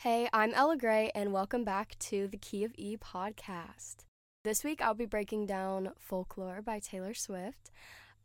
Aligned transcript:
Hey, 0.00 0.28
I'm 0.30 0.52
Ella 0.52 0.76
Grae, 0.76 1.10
and 1.14 1.32
welcome 1.32 1.64
back 1.64 1.98
to 2.00 2.28
the 2.28 2.36
Key 2.36 2.64
of 2.64 2.74
E 2.76 2.98
podcast. 2.98 4.04
This 4.44 4.62
week 4.62 4.82
I'll 4.82 4.92
be 4.92 5.06
breaking 5.06 5.46
down 5.46 5.92
Folklore 5.98 6.60
by 6.60 6.80
Taylor 6.80 7.14
Swift. 7.14 7.70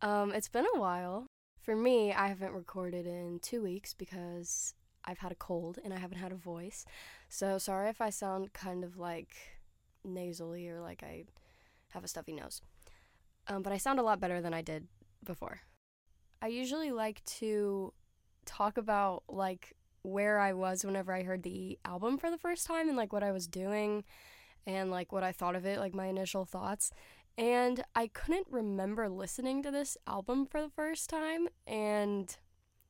Um, 0.02 0.34
it's 0.34 0.50
been 0.50 0.66
a 0.76 0.80
while. 0.80 1.28
For 1.62 1.74
me, 1.74 2.12
I 2.12 2.28
haven't 2.28 2.52
recorded 2.52 3.08
in 3.08 3.40
two 3.42 3.64
weeks 3.64 3.94
because 3.94 4.74
I've 5.06 5.20
had 5.20 5.32
a 5.32 5.36
cold 5.36 5.80
and 5.82 5.94
I 5.94 5.98
haven't 5.98 6.18
had 6.18 6.34
a 6.34 6.36
voice. 6.36 6.86
So 7.30 7.58
sorry 7.58 7.90
if 7.90 8.02
I 8.02 8.10
sound 8.10 8.52
kind 8.52 8.84
of 8.84 8.98
like 8.98 9.34
nasally 10.04 10.68
or 10.68 10.82
like 10.82 11.04
I 11.04 11.24
have 11.92 12.04
a 12.04 12.10
stuffy 12.10 12.34
nose. 12.34 12.62
Um, 13.48 13.62
but 13.62 13.72
I 13.72 13.78
sound 13.78 13.98
a 13.98 14.04
lot 14.04 14.20
better 14.20 14.42
than 14.42 14.54
I 14.54 14.62
did 14.62 14.88
before. 15.24 15.62
I 16.42 16.48
usually 16.48 16.92
like 16.92 17.24
to 17.38 17.94
talk 18.46 18.78
about 18.78 19.24
like 19.30 19.74
where 20.04 20.40
I 20.40 20.54
was 20.54 20.84
whenever 20.84 21.14
I 21.14 21.24
heard 21.24 21.44
the 21.44 21.78
album 21.86 22.18
for 22.18 22.32
the 22.32 22.38
first 22.38 22.66
time 22.66 22.88
and 22.88 22.98
like 22.98 23.14
what 23.14 23.24
I 23.24 23.32
was 23.32 23.48
doing 23.48 24.04
and 24.66 24.92
like 24.92 25.12
what 25.12 25.24
I 25.24 25.32
thought 25.32 25.56
of 25.56 25.66
it, 25.66 25.80
like 25.80 25.94
my 25.94 26.08
initial 26.08 26.46
thoughts. 26.46 26.92
And 27.38 27.84
I 27.96 28.08
couldn't 28.08 28.48
remember 28.50 29.10
listening 29.10 29.64
to 29.64 29.72
this 29.72 29.98
album 30.06 30.46
for 30.46 30.62
the 30.62 30.70
first 30.70 31.10
time 31.10 31.48
and 31.66 32.36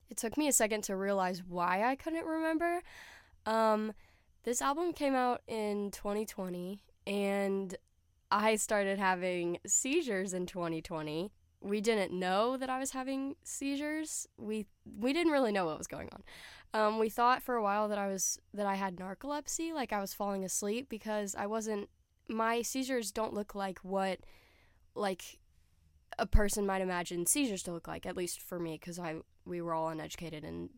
it 0.09 0.17
took 0.17 0.37
me 0.37 0.47
a 0.47 0.53
second 0.53 0.83
to 0.85 0.95
realize 0.95 1.41
why 1.47 1.83
I 1.83 1.95
couldn't 1.95 2.25
remember. 2.25 2.81
Um, 3.45 3.93
this 4.43 4.61
album 4.61 4.91
came 4.91 5.15
out 5.15 5.41
in 5.47 5.91
2020 5.91 6.83
and 7.07 7.75
I 8.31 8.55
started 8.55 8.99
having 8.99 9.59
seizures 9.65 10.33
in 10.33 10.45
2020. 10.45 11.31
We 11.61 11.81
didn't 11.81 12.17
know 12.17 12.57
that 12.57 12.69
I 12.69 12.79
was 12.79 12.91
having 12.91 13.35
seizures. 13.43 14.27
We 14.37 14.65
we 14.99 15.13
didn't 15.13 15.31
really 15.31 15.51
know 15.51 15.65
what 15.65 15.77
was 15.77 15.87
going 15.87 16.09
on. 16.11 16.23
Um, 16.73 16.99
we 16.99 17.09
thought 17.09 17.43
for 17.43 17.55
a 17.55 17.63
while 17.63 17.89
that 17.89 17.97
I 17.97 18.07
was 18.07 18.39
that 18.53 18.65
I 18.65 18.75
had 18.75 18.95
narcolepsy, 18.95 19.73
like 19.73 19.91
I 19.91 19.99
was 19.99 20.13
falling 20.13 20.45
asleep 20.45 20.87
because 20.89 21.35
I 21.35 21.45
wasn't. 21.47 21.89
My 22.27 22.61
seizures 22.61 23.11
don't 23.11 23.33
look 23.33 23.55
like 23.55 23.79
what 23.79 24.19
like 24.95 25.39
a 26.17 26.25
person 26.25 26.65
might 26.65 26.81
imagine 26.81 27.25
seizures 27.25 27.63
to 27.63 27.73
look 27.73 27.87
like. 27.87 28.05
At 28.05 28.15
least 28.15 28.41
for 28.41 28.57
me, 28.57 28.77
because 28.79 28.99
I 28.99 29.15
we 29.45 29.61
were 29.61 29.73
all 29.73 29.89
uneducated 29.89 30.45
and 30.45 30.69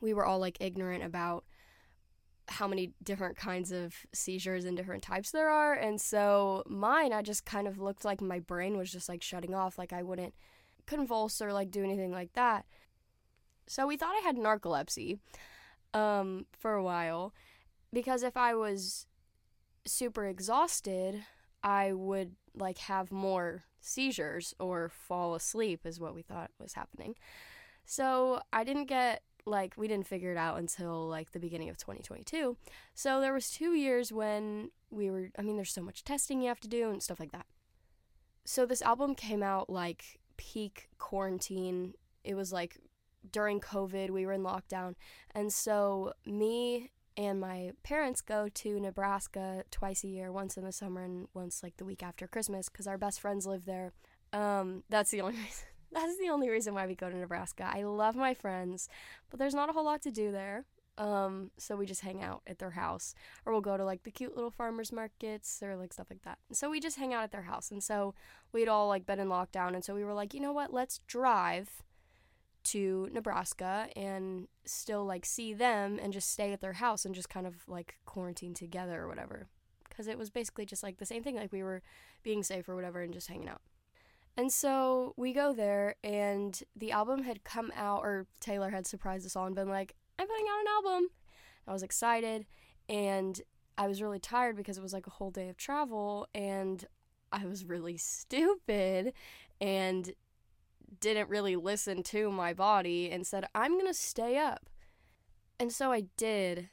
we 0.00 0.14
were 0.14 0.24
all 0.24 0.38
like 0.38 0.58
ignorant 0.60 1.02
about 1.02 1.44
how 2.48 2.68
many 2.68 2.92
different 3.02 3.36
kinds 3.36 3.72
of 3.72 3.94
seizures 4.14 4.64
and 4.64 4.76
different 4.76 5.02
types 5.02 5.30
there 5.30 5.48
are. 5.48 5.74
And 5.74 6.00
so 6.00 6.62
mine, 6.66 7.12
I 7.12 7.22
just 7.22 7.44
kind 7.44 7.66
of 7.66 7.80
looked 7.80 8.04
like 8.04 8.20
my 8.20 8.38
brain 8.38 8.76
was 8.76 8.92
just 8.92 9.08
like 9.08 9.22
shutting 9.22 9.54
off, 9.54 9.78
like 9.78 9.92
I 9.92 10.02
wouldn't 10.02 10.34
convulse 10.86 11.40
or 11.40 11.52
like 11.52 11.70
do 11.70 11.82
anything 11.82 12.12
like 12.12 12.32
that. 12.34 12.64
So 13.66 13.86
we 13.86 13.96
thought 13.96 14.14
I 14.16 14.24
had 14.24 14.36
narcolepsy 14.36 15.18
um, 15.94 16.46
for 16.52 16.74
a 16.74 16.82
while 16.82 17.34
because 17.92 18.22
if 18.22 18.36
I 18.36 18.54
was 18.54 19.06
super 19.86 20.26
exhausted, 20.26 21.24
I 21.62 21.92
would 21.92 22.32
like 22.54 22.78
have 22.78 23.10
more 23.10 23.64
seizures 23.80 24.54
or 24.58 24.88
fall 24.88 25.34
asleep, 25.34 25.84
is 25.84 26.00
what 26.00 26.14
we 26.14 26.22
thought 26.22 26.50
was 26.60 26.74
happening. 26.74 27.14
So 27.84 28.40
I 28.52 28.64
didn't 28.64 28.86
get 28.86 29.22
like 29.48 29.74
we 29.76 29.86
didn't 29.86 30.08
figure 30.08 30.32
it 30.32 30.36
out 30.36 30.58
until 30.58 31.06
like 31.08 31.30
the 31.30 31.38
beginning 31.38 31.68
of 31.68 31.76
2022. 31.76 32.56
So 32.94 33.20
there 33.20 33.32
was 33.32 33.50
2 33.50 33.74
years 33.74 34.12
when 34.12 34.70
we 34.90 35.10
were 35.10 35.30
I 35.38 35.42
mean 35.42 35.56
there's 35.56 35.72
so 35.72 35.82
much 35.82 36.04
testing 36.04 36.40
you 36.40 36.48
have 36.48 36.60
to 36.60 36.68
do 36.68 36.90
and 36.90 37.02
stuff 37.02 37.20
like 37.20 37.32
that. 37.32 37.46
So 38.44 38.66
this 38.66 38.82
album 38.82 39.14
came 39.14 39.42
out 39.42 39.70
like 39.70 40.20
peak 40.36 40.88
quarantine. 40.98 41.94
It 42.24 42.34
was 42.34 42.52
like 42.52 42.78
during 43.32 43.60
COVID, 43.60 44.10
we 44.10 44.26
were 44.26 44.32
in 44.32 44.42
lockdown. 44.42 44.94
And 45.34 45.52
so 45.52 46.12
me 46.24 46.90
and 47.16 47.40
my 47.40 47.72
parents 47.82 48.20
go 48.20 48.48
to 48.48 48.80
Nebraska 48.80 49.64
twice 49.70 50.04
a 50.04 50.08
year, 50.08 50.30
once 50.30 50.56
in 50.56 50.64
the 50.64 50.72
summer 50.72 51.02
and 51.02 51.28
once 51.34 51.62
like 51.62 51.76
the 51.78 51.84
week 51.84 52.02
after 52.02 52.26
Christmas 52.26 52.68
cuz 52.68 52.86
our 52.86 52.98
best 52.98 53.20
friends 53.20 53.46
live 53.46 53.64
there. 53.64 53.92
Um, 54.32 54.84
that's 54.88 55.10
the 55.10 55.20
only 55.22 55.36
reason 55.36 55.66
that's 55.92 56.18
the 56.18 56.28
only 56.28 56.50
reason 56.50 56.74
why 56.74 56.86
we 56.86 56.94
go 56.94 57.08
to 57.08 57.16
Nebraska. 57.16 57.70
I 57.72 57.84
love 57.84 58.16
my 58.16 58.34
friends, 58.34 58.88
but 59.30 59.38
there's 59.38 59.54
not 59.54 59.70
a 59.70 59.72
whole 59.72 59.84
lot 59.84 60.02
to 60.02 60.10
do 60.10 60.30
there. 60.32 60.64
Um, 60.98 61.50
so 61.58 61.76
we 61.76 61.84
just 61.84 62.00
hang 62.00 62.22
out 62.22 62.42
at 62.46 62.58
their 62.58 62.70
house, 62.70 63.14
or 63.44 63.52
we'll 63.52 63.60
go 63.60 63.76
to 63.76 63.84
like 63.84 64.02
the 64.04 64.10
cute 64.10 64.34
little 64.34 64.50
farmers 64.50 64.92
markets 64.92 65.62
or 65.62 65.76
like 65.76 65.92
stuff 65.92 66.08
like 66.10 66.22
that. 66.22 66.38
so 66.52 66.70
we 66.70 66.80
just 66.80 66.98
hang 66.98 67.12
out 67.12 67.22
at 67.22 67.32
their 67.32 67.42
house. 67.42 67.70
And 67.70 67.82
so 67.82 68.14
we'd 68.52 68.68
all 68.68 68.88
like 68.88 69.06
been 69.06 69.20
in 69.20 69.28
lockdown, 69.28 69.74
and 69.74 69.84
so 69.84 69.94
we 69.94 70.04
were 70.04 70.14
like, 70.14 70.32
you 70.32 70.40
know 70.40 70.52
what? 70.52 70.72
Let's 70.72 71.00
drive 71.06 71.82
to 72.66 73.08
Nebraska 73.12 73.88
and 73.96 74.48
still 74.64 75.04
like 75.04 75.24
see 75.24 75.52
them 75.52 75.98
and 76.02 76.12
just 76.12 76.30
stay 76.30 76.52
at 76.52 76.60
their 76.60 76.74
house 76.74 77.04
and 77.04 77.14
just 77.14 77.28
kind 77.28 77.46
of 77.46 77.68
like 77.68 77.96
quarantine 78.04 78.54
together 78.54 79.02
or 79.02 79.08
whatever. 79.08 79.48
Because 79.88 80.08
it 80.08 80.18
was 80.18 80.30
basically 80.30 80.66
just 80.66 80.82
like 80.82 80.98
the 80.98 81.06
same 81.06 81.22
thing, 81.22 81.36
like 81.36 81.52
we 81.52 81.62
were 81.62 81.82
being 82.22 82.42
safe 82.42 82.68
or 82.68 82.74
whatever 82.74 83.00
and 83.00 83.12
just 83.12 83.28
hanging 83.28 83.48
out. 83.48 83.62
And 84.36 84.52
so 84.52 85.14
we 85.16 85.32
go 85.32 85.54
there, 85.54 85.94
and 86.04 86.62
the 86.74 86.92
album 86.92 87.22
had 87.22 87.42
come 87.42 87.72
out, 87.74 88.00
or 88.02 88.26
Taylor 88.38 88.68
had 88.68 88.86
surprised 88.86 89.24
us 89.24 89.34
all 89.34 89.46
and 89.46 89.54
been 89.54 89.70
like, 89.70 89.94
I'm 90.18 90.26
putting 90.26 90.44
out 90.46 90.60
an 90.60 90.66
album. 90.66 91.08
I 91.66 91.72
was 91.72 91.82
excited, 91.82 92.44
and 92.86 93.40
I 93.78 93.88
was 93.88 94.02
really 94.02 94.18
tired 94.18 94.56
because 94.56 94.76
it 94.76 94.82
was 94.82 94.92
like 94.92 95.06
a 95.06 95.10
whole 95.10 95.30
day 95.30 95.48
of 95.48 95.56
travel, 95.56 96.28
and 96.34 96.84
I 97.32 97.46
was 97.46 97.64
really 97.64 97.96
stupid 97.96 99.14
and 99.60 100.12
didn't 101.00 101.28
really 101.28 101.56
listen 101.56 102.02
to 102.04 102.30
my 102.30 102.52
body 102.52 103.10
and 103.10 103.26
said, 103.26 103.46
I'm 103.54 103.72
going 103.72 103.86
to 103.86 103.94
stay 103.94 104.38
up. 104.38 104.68
And 105.58 105.72
so 105.72 105.90
I 105.90 106.04
did, 106.16 106.68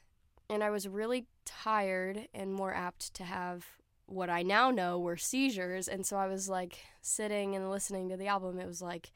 and 0.50 0.62
I 0.62 0.70
was 0.70 0.86
really 0.86 1.26
tired 1.44 2.28
and 2.34 2.52
more 2.52 2.74
apt 2.74 3.14
to 3.14 3.24
have 3.24 3.66
what 4.06 4.28
I 4.28 4.42
now 4.42 4.70
know 4.70 4.98
were 4.98 5.16
seizures. 5.16 5.88
And 5.88 6.04
so 6.04 6.16
I 6.16 6.26
was 6.26 6.48
like 6.48 6.78
sitting 7.00 7.54
and 7.54 7.70
listening 7.70 8.08
to 8.10 8.16
the 8.16 8.26
album. 8.26 8.58
It 8.58 8.66
was 8.66 8.82
like, 8.82 9.12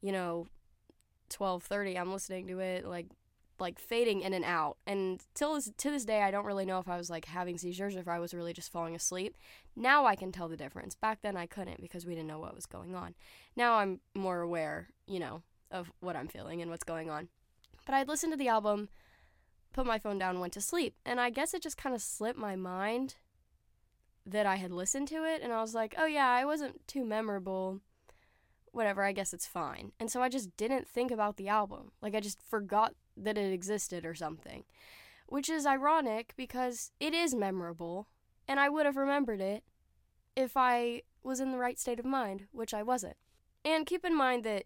you 0.00 0.12
know, 0.12 0.48
12:30. 1.30 1.98
I'm 1.98 2.12
listening 2.12 2.46
to 2.48 2.58
it 2.58 2.84
like 2.84 3.06
like 3.60 3.78
fading 3.78 4.20
in 4.20 4.32
and 4.32 4.44
out. 4.44 4.76
And 4.86 5.22
till 5.34 5.54
this, 5.54 5.70
to 5.76 5.90
this 5.90 6.04
day 6.04 6.22
I 6.22 6.30
don't 6.30 6.44
really 6.44 6.66
know 6.66 6.78
if 6.78 6.88
I 6.88 6.96
was 6.96 7.10
like 7.10 7.26
having 7.26 7.58
seizures 7.58 7.96
or 7.96 8.00
if 8.00 8.08
I 8.08 8.18
was 8.18 8.34
really 8.34 8.52
just 8.52 8.72
falling 8.72 8.94
asleep. 8.94 9.36
Now 9.74 10.06
I 10.06 10.16
can 10.16 10.32
tell 10.32 10.48
the 10.48 10.56
difference. 10.56 10.94
Back 10.94 11.22
then 11.22 11.36
I 11.36 11.46
couldn't 11.46 11.80
because 11.80 12.06
we 12.06 12.14
didn't 12.14 12.28
know 12.28 12.38
what 12.38 12.54
was 12.54 12.66
going 12.66 12.94
on. 12.94 13.14
Now 13.54 13.74
I'm 13.74 14.00
more 14.14 14.40
aware, 14.40 14.88
you 15.06 15.20
know, 15.20 15.42
of 15.70 15.92
what 16.00 16.16
I'm 16.16 16.28
feeling 16.28 16.62
and 16.62 16.70
what's 16.70 16.84
going 16.84 17.10
on. 17.10 17.28
But 17.84 17.94
I'd 17.94 18.08
listened 18.08 18.32
to 18.32 18.36
the 18.36 18.48
album, 18.48 18.88
put 19.72 19.86
my 19.86 19.98
phone 19.98 20.18
down, 20.18 20.40
went 20.40 20.52
to 20.54 20.60
sleep. 20.60 20.94
And 21.04 21.20
I 21.20 21.30
guess 21.30 21.54
it 21.54 21.62
just 21.62 21.76
kind 21.76 21.94
of 21.94 22.02
slipped 22.02 22.38
my 22.38 22.56
mind 22.56 23.16
that 24.26 24.44
I 24.44 24.56
had 24.56 24.72
listened 24.72 25.08
to 25.08 25.24
it 25.24 25.40
and 25.42 25.52
I 25.52 25.60
was 25.60 25.74
like, 25.74 25.94
"Oh 25.96 26.06
yeah, 26.06 26.28
I 26.28 26.44
wasn't 26.44 26.86
too 26.88 27.04
memorable. 27.04 27.80
Whatever, 28.72 29.04
I 29.04 29.12
guess 29.12 29.32
it's 29.32 29.46
fine." 29.46 29.92
And 30.00 30.10
so 30.10 30.20
I 30.20 30.28
just 30.28 30.56
didn't 30.56 30.88
think 30.88 31.10
about 31.10 31.36
the 31.36 31.48
album. 31.48 31.92
Like 32.02 32.14
I 32.14 32.20
just 32.20 32.42
forgot 32.42 32.94
that 33.16 33.38
it 33.38 33.52
existed 33.52 34.04
or 34.04 34.14
something. 34.14 34.64
Which 35.26 35.50
is 35.50 35.66
ironic 35.66 36.34
because 36.36 36.92
it 37.00 37.12
is 37.14 37.34
memorable 37.34 38.08
and 38.48 38.60
I 38.60 38.68
would 38.68 38.86
have 38.86 38.96
remembered 38.96 39.40
it 39.40 39.64
if 40.36 40.56
I 40.56 41.02
was 41.22 41.40
in 41.40 41.50
the 41.50 41.58
right 41.58 41.78
state 41.78 41.98
of 41.98 42.04
mind, 42.04 42.46
which 42.52 42.72
I 42.72 42.82
wasn't. 42.82 43.16
And 43.64 43.86
keep 43.86 44.04
in 44.04 44.16
mind 44.16 44.44
that 44.44 44.64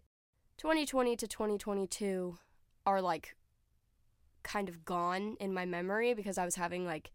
2020 0.57 1.15
to 1.15 1.27
2022 1.27 2.37
are 2.85 3.01
like 3.01 3.35
kind 4.43 4.69
of 4.69 4.85
gone 4.85 5.37
in 5.39 5.53
my 5.53 5.65
memory 5.65 6.13
because 6.13 6.37
I 6.37 6.45
was 6.45 6.55
having 6.55 6.85
like 6.85 7.11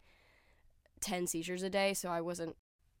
10 1.01 1.27
seizures 1.27 1.63
a 1.63 1.69
day, 1.69 1.93
so 1.93 2.09
I 2.09 2.21
wasn't 2.21 2.55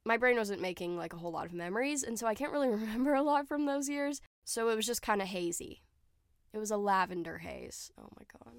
my 0.05 0.15
brain 0.15 0.37
wasn't 0.37 0.61
making 0.61 0.95
like 0.95 1.11
a 1.11 1.17
whole 1.17 1.31
lot 1.31 1.45
of 1.45 1.53
memories, 1.53 2.03
and 2.03 2.17
so 2.17 2.27
I 2.27 2.35
can't 2.35 2.53
really 2.53 2.69
remember 2.69 3.13
a 3.13 3.23
lot 3.23 3.47
from 3.47 3.65
those 3.65 3.89
years. 3.89 4.21
So 4.45 4.69
it 4.69 4.75
was 4.75 4.85
just 4.85 5.01
kind 5.01 5.21
of 5.21 5.27
hazy. 5.27 5.81
It 6.53 6.59
was 6.59 6.71
a 6.71 6.77
lavender 6.77 7.39
haze. 7.39 7.91
Oh 7.99 8.09
my 8.17 8.25
god. 8.31 8.55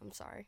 I'm 0.00 0.12
sorry. 0.12 0.46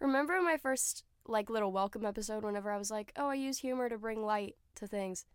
Remember 0.00 0.40
my 0.40 0.56
first 0.56 1.04
like 1.26 1.50
little 1.50 1.72
welcome 1.72 2.04
episode 2.04 2.44
whenever 2.44 2.70
I 2.70 2.78
was 2.78 2.90
like, 2.90 3.12
"Oh, 3.16 3.28
I 3.28 3.34
use 3.34 3.58
humor 3.58 3.88
to 3.88 3.98
bring 3.98 4.24
light 4.24 4.56
to 4.76 4.86
things." 4.86 5.26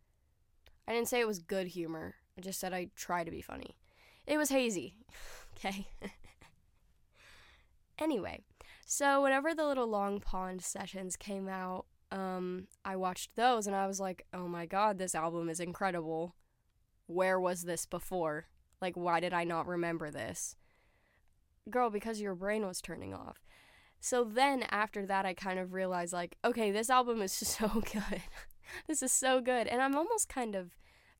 I 0.87 0.93
didn't 0.93 1.09
say 1.09 1.19
it 1.19 1.27
was 1.27 1.39
good 1.39 1.67
humor. 1.67 2.15
I 2.37 2.41
just 2.41 2.59
said 2.59 2.73
I 2.73 2.89
try 2.95 3.23
to 3.23 3.31
be 3.31 3.41
funny. 3.41 3.75
It 4.25 4.37
was 4.37 4.49
hazy. 4.49 4.95
okay. 5.57 5.87
anyway, 7.99 8.43
so 8.85 9.23
whenever 9.23 9.53
the 9.53 9.65
little 9.65 9.87
long 9.87 10.19
pond 10.19 10.61
sessions 10.61 11.17
came 11.17 11.49
out, 11.49 11.85
um, 12.11 12.67
I 12.85 12.95
watched 12.95 13.35
those 13.35 13.67
and 13.67 13.75
I 13.75 13.87
was 13.87 13.99
like, 13.99 14.25
oh 14.33 14.47
my 14.47 14.65
god, 14.65 14.97
this 14.97 15.15
album 15.15 15.49
is 15.49 15.59
incredible. 15.59 16.35
Where 17.07 17.39
was 17.39 17.63
this 17.63 17.85
before? 17.85 18.47
Like, 18.81 18.95
why 18.95 19.19
did 19.19 19.33
I 19.33 19.43
not 19.43 19.67
remember 19.67 20.11
this? 20.11 20.55
Girl, 21.69 21.89
because 21.89 22.21
your 22.21 22.35
brain 22.35 22.65
was 22.65 22.81
turning 22.81 23.13
off. 23.13 23.41
So 23.99 24.23
then 24.23 24.63
after 24.69 25.05
that, 25.05 25.25
I 25.25 25.33
kind 25.33 25.59
of 25.59 25.73
realized, 25.73 26.13
like, 26.13 26.37
okay, 26.45 26.71
this 26.71 26.89
album 26.89 27.21
is 27.21 27.31
so 27.33 27.67
good. 27.67 28.21
this 28.87 29.01
is 29.01 29.11
so 29.11 29.41
good. 29.41 29.67
And 29.67 29.81
I'm 29.81 29.95
almost 29.95 30.29
kind 30.29 30.55
of 30.55 30.77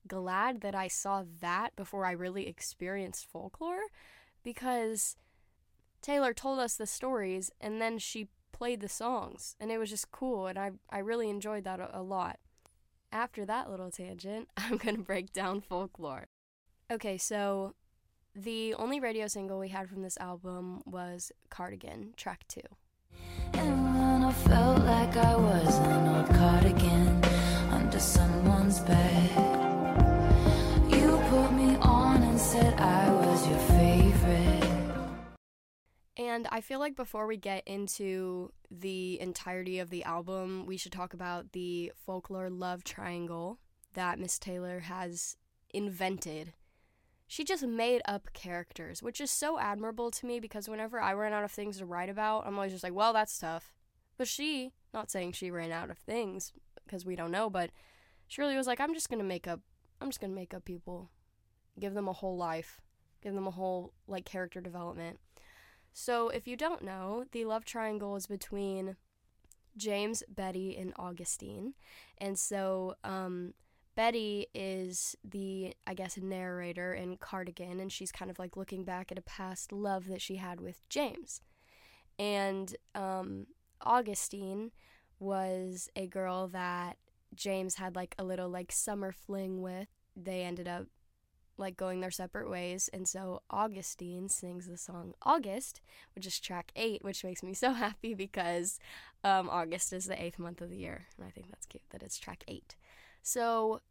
glad 0.08 0.62
that 0.62 0.76
I 0.76 0.88
saw 0.88 1.24
that 1.42 1.76
before 1.76 2.06
I 2.06 2.12
really 2.12 2.48
experienced 2.48 3.30
folklore 3.30 3.88
because 4.44 5.18
Taylor 6.02 6.34
told 6.34 6.60
us 6.60 6.76
the 6.76 6.86
stories 6.86 7.52
and 7.60 7.82
then 7.82 7.98
she 7.98 8.30
played 8.58 8.82
the 8.82 8.90
songs, 8.90 9.56
and 9.60 9.72
it 9.72 9.78
was 9.78 9.90
just 9.90 10.12
cool, 10.12 10.48
and 10.48 10.58
I 10.58 10.72
I 10.90 11.00
really 11.00 11.30
enjoyed 11.30 11.64
that 11.66 11.80
a, 11.80 12.00
a 12.00 12.02
lot. 12.02 12.40
After 13.12 13.46
that 13.46 13.70
little 13.70 13.92
tangent, 13.92 14.50
I'm 14.58 14.78
gonna 14.78 14.98
break 15.00 15.32
down 15.32 15.62
folklore. 15.62 16.28
Okay, 16.90 17.18
so 17.18 17.76
the 18.36 18.74
only 18.76 19.00
radio 19.00 19.28
single 19.28 19.60
we 19.60 19.70
had 19.70 19.90
from 19.90 20.02
this 20.02 20.18
album 20.18 20.82
was 20.86 21.32
Cardigan, 21.50 22.14
track 22.16 22.46
two. 22.48 22.62
I 24.28 24.34
felt 24.34 24.80
like 24.80 25.16
I 25.16 25.38
was 25.38 25.80
an 25.80 26.08
old 26.10 26.28
cardigan 26.28 27.24
under 27.72 27.98
someone's 27.98 28.82
bed, 28.82 29.30
you 30.90 31.18
put 31.30 31.54
me 31.54 31.78
on 31.78 32.24
and 32.24 32.38
said 32.38 32.78
I 32.78 33.10
was 33.10 33.48
your 33.48 33.58
favorite. 33.60 34.92
And 36.18 36.46
I 36.52 36.60
feel 36.60 36.80
like 36.80 36.98
before 36.98 37.26
we 37.26 37.38
get 37.38 37.66
into 37.66 38.52
the 38.70 39.18
entirety 39.22 39.80
of 39.80 39.90
the 39.90 40.04
album, 40.04 40.66
we 40.66 40.76
should 40.76 40.92
talk 40.92 41.14
about 41.14 41.54
the 41.54 41.94
folklore 42.06 42.50
love 42.50 42.84
triangle 42.84 43.60
that 43.94 44.20
Miss 44.20 44.38
Taylor 44.38 44.82
has 44.82 45.38
invented. 45.74 46.52
She 47.28 47.44
just 47.44 47.66
made 47.66 48.02
up 48.06 48.32
characters, 48.34 49.04
which 49.04 49.20
is 49.20 49.30
so 49.30 49.60
admirable 49.60 50.12
to 50.12 50.26
me 50.26 50.40
because 50.40 50.70
whenever 50.70 51.00
I 51.00 51.14
run 51.14 51.34
out 51.34 51.44
of 51.44 51.52
things 51.52 51.78
to 51.78 51.86
write 51.86 52.10
about, 52.10 52.48
I'm 52.48 52.56
always 52.56 52.72
just 52.72 52.84
like, 52.84 52.94
well, 52.94 53.12
that's 53.12 53.38
tough. 53.38 53.74
But 54.18 54.30
she, 54.30 54.72
not 54.94 55.12
saying 55.12 55.34
she 55.34 55.52
ran 55.52 55.72
out 55.72 55.90
of 55.90 55.98
things 55.98 56.54
because 56.86 57.06
we 57.06 57.18
don't 57.18 57.32
know, 57.32 57.50
but 57.50 57.72
she 58.28 58.42
really 58.42 58.56
was 58.56 58.66
like, 58.66 58.80
I'm 58.80 58.94
just 58.94 59.10
going 59.10 59.20
to 59.20 59.26
make 59.26 59.46
up, 59.46 59.60
I'm 60.00 60.08
just 60.08 60.22
going 60.22 60.32
to 60.32 60.40
make 60.40 60.54
up 60.54 60.64
people, 60.64 61.12
give 61.80 61.94
them 61.94 62.08
a 62.08 62.14
whole 62.14 62.38
life, 62.38 62.82
give 63.22 63.34
them 63.34 63.46
a 63.46 63.52
whole, 63.52 63.94
like, 64.08 64.26
character 64.26 64.62
development. 64.62 65.20
So, 65.94 66.30
if 66.30 66.48
you 66.48 66.56
don't 66.56 66.84
know, 66.84 67.26
the 67.32 67.46
love 67.46 67.66
triangle 67.66 68.16
is 68.16 68.28
between 68.28 68.96
James, 69.76 70.24
Betty, 70.30 70.78
and 70.78 70.94
Augustine. 70.98 71.74
And 72.18 72.38
so, 72.40 72.96
um, 73.04 73.54
Betty 73.98 74.46
is 74.54 75.16
the, 75.24 75.74
I 75.88 75.96
guess, 75.96 76.20
narrator 76.20 76.94
in 76.94 77.18
Cardigan, 77.18 77.80
and 77.80 77.92
she's 77.92 78.12
kind 78.12 78.30
of 78.30 78.38
like 78.38 78.56
looking 78.56 78.84
back 78.84 79.12
at 79.12 79.18
a 79.18 79.24
past 79.24 79.72
love 79.72 80.08
that 80.08 80.22
she 80.22 80.36
had 80.36 80.62
with 80.62 80.88
James. 80.88 81.42
And 82.20 82.76
um, 82.94 83.48
Augustine 83.82 84.70
was 85.18 85.90
a 85.96 86.06
girl 86.06 86.48
that 86.50 86.98
James 87.34 87.78
had 87.78 87.96
like 87.96 88.14
a 88.20 88.24
little 88.24 88.50
like 88.50 88.72
summer 88.72 89.12
fling 89.12 89.64
with. 89.64 89.88
They 90.16 90.44
ended 90.44 90.68
up 90.68 90.86
like 91.58 91.76
going 91.76 92.00
their 92.00 92.12
separate 92.12 92.52
ways. 92.52 92.92
And 92.94 93.08
so 93.08 93.42
Augustine 93.50 94.30
sings 94.30 94.68
the 94.68 94.78
song 94.78 95.16
August, 95.24 95.82
which 96.14 96.28
is 96.28 96.40
track 96.40 96.72
eight, 96.76 97.04
which 97.04 97.24
makes 97.24 97.42
me 97.42 97.56
so 97.56 97.74
happy 97.74 98.14
because 98.14 98.78
um, 99.24 99.50
August 99.50 99.92
is 99.92 100.06
the 100.06 100.22
eighth 100.22 100.38
month 100.38 100.62
of 100.62 100.70
the 100.70 100.78
year. 100.78 101.08
And 101.18 101.26
I 101.26 101.32
think 101.32 101.50
that's 101.50 101.66
cute 101.66 101.82
that 101.90 102.04
it's 102.04 102.20
track 102.20 102.44
eight. 102.48 102.76
So 103.22 103.82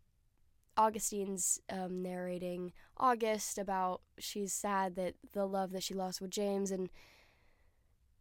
Augustine's 0.76 1.60
um, 1.70 2.02
narrating 2.02 2.72
August 2.96 3.58
about 3.58 4.02
she's 4.18 4.52
sad 4.52 4.96
that 4.96 5.14
the 5.32 5.46
love 5.46 5.72
that 5.72 5.82
she 5.82 5.94
lost 5.94 6.20
with 6.20 6.30
James 6.30 6.70
and 6.70 6.88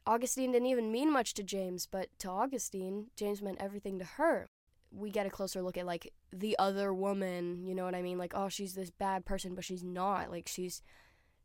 Augustine 0.07 0.51
didn't 0.51 0.67
even 0.67 0.91
mean 0.91 1.11
much 1.11 1.33
to 1.33 1.43
James, 1.43 1.87
but 1.89 2.09
to 2.19 2.29
Augustine, 2.29 3.07
James 3.15 3.41
meant 3.41 3.57
everything 3.59 3.97
to 3.97 4.05
her 4.05 4.49
we 4.95 5.09
get 5.11 5.25
a 5.25 5.29
closer 5.29 5.61
look 5.61 5.77
at 5.77 5.85
like 5.85 6.11
the 6.31 6.55
other 6.57 6.93
woman, 6.93 7.65
you 7.65 7.75
know 7.75 7.83
what 7.83 7.95
I 7.95 8.01
mean? 8.01 8.17
Like, 8.17 8.33
oh, 8.35 8.49
she's 8.49 8.75
this 8.75 8.89
bad 8.89 9.25
person, 9.25 9.55
but 9.55 9.63
she's 9.63 9.83
not. 9.83 10.31
Like 10.31 10.47
she's 10.47 10.81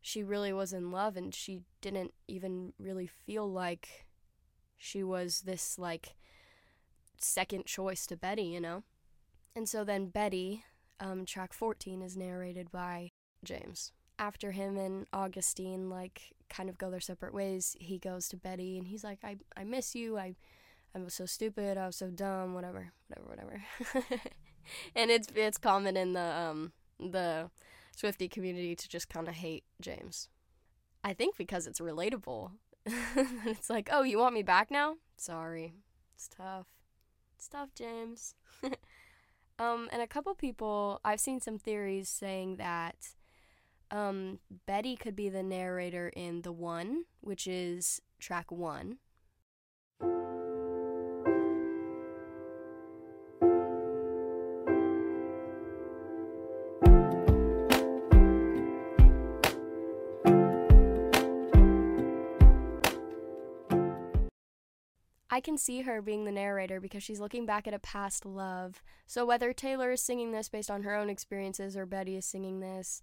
she 0.01 0.23
really 0.23 0.53
was 0.53 0.73
in 0.73 0.91
love 0.91 1.17
and 1.17 1.35
she 1.35 1.63
didn't 1.81 2.15
even 2.27 2.73
really 2.79 3.07
feel 3.07 3.51
like 3.51 4.07
she 4.79 5.03
was 5.03 5.43
this 5.43 5.79
like 5.79 6.15
second 7.19 7.67
choice 7.67 8.07
to 8.07 8.17
Betty, 8.17 8.45
you 8.45 8.61
know? 8.61 8.83
And 9.55 9.69
so 9.69 9.85
then 9.85 10.07
Betty, 10.07 10.65
um, 11.01 11.25
track 11.25 11.53
14 11.53 12.03
is 12.03 12.17
narrated 12.17 12.71
by 12.71 13.11
James. 13.45 13.93
After 14.19 14.53
him 14.53 14.77
and 14.77 15.07
Augustine 15.13 15.89
like 15.89 16.35
kind 16.49 16.69
of 16.69 16.79
go 16.79 16.91
their 16.91 17.01
separate 17.01 17.35
ways, 17.35 17.77
he 17.81 17.99
goes 17.99 18.29
to 18.29 18.37
Betty 18.37 18.79
and 18.79 18.87
he's 18.87 19.03
like, 19.03 19.21
I, 19.25 19.39
I 19.57 19.65
miss 19.65 19.95
you. 19.95 20.19
I 20.19 20.35
I 20.95 20.99
was 20.99 21.15
so 21.15 21.25
stupid, 21.25 21.79
I 21.79 21.87
was 21.87 21.97
so 21.97 22.11
dumb, 22.11 22.55
whatever, 22.55 22.93
whatever, 23.07 23.29
whatever. 23.29 23.63
and 24.97 25.11
it's 25.11 25.29
it's 25.35 25.59
common 25.59 25.97
in 25.97 26.15
the 26.15 26.21
um 26.21 26.73
the 26.99 27.51
Swiftie 27.97 28.31
community 28.31 28.75
to 28.75 28.89
just 28.89 29.09
kind 29.09 29.29
of 29.29 29.35
hate 29.35 29.65
James. 29.81 30.29
I 31.05 31.13
think 31.13 31.37
because 31.37 31.67
it's 31.67 31.81
relatable. 31.81 32.51
it's 32.87 33.71
like, 33.71 33.89
"Oh, 33.93 34.03
you 34.03 34.19
want 34.19 34.35
me 34.35 34.43
back 34.43 34.71
now?" 34.71 34.97
Sorry. 35.17 35.75
It's 36.15 36.29
tough. 36.29 36.67
It's 37.37 37.49
tough, 37.49 37.71
James. 37.75 38.35
um 39.61 39.89
and 39.93 40.03
a 40.03 40.07
couple 40.07 40.35
people 40.35 41.01
I've 41.05 41.21
seen 41.21 41.41
some 41.41 41.59
theories 41.59 42.09
saying 42.09 42.57
that 42.57 43.11
um 43.93 44.41
Betty 44.67 44.97
could 44.97 45.15
be 45.15 45.29
the 45.29 45.43
narrator 45.43 46.09
in 46.09 46.43
The 46.43 46.53
One, 46.53 47.05
which 47.21 47.47
is 47.47 48.01
track 48.19 48.51
1 48.51 48.97
I 65.31 65.41
can 65.41 65.57
see 65.57 65.83
her 65.83 66.03
being 66.03 66.25
the 66.25 66.33
narrator 66.33 66.81
because 66.81 67.03
she's 67.03 67.21
looking 67.21 67.47
back 67.47 67.69
at 67.69 67.75
a 67.75 67.79
past 67.79 68.27
love. 68.27 68.83
So 69.07 69.25
whether 69.25 69.53
Taylor 69.53 69.93
is 69.93 70.03
singing 70.03 70.33
this 70.33 70.49
based 70.49 70.71
on 70.71 70.83
her 70.83 70.95
own 70.95 71.09
experiences 71.09 71.77
or 71.77 71.87
Betty 71.87 72.17
is 72.17 72.27
singing 72.27 72.61
this, 72.61 73.03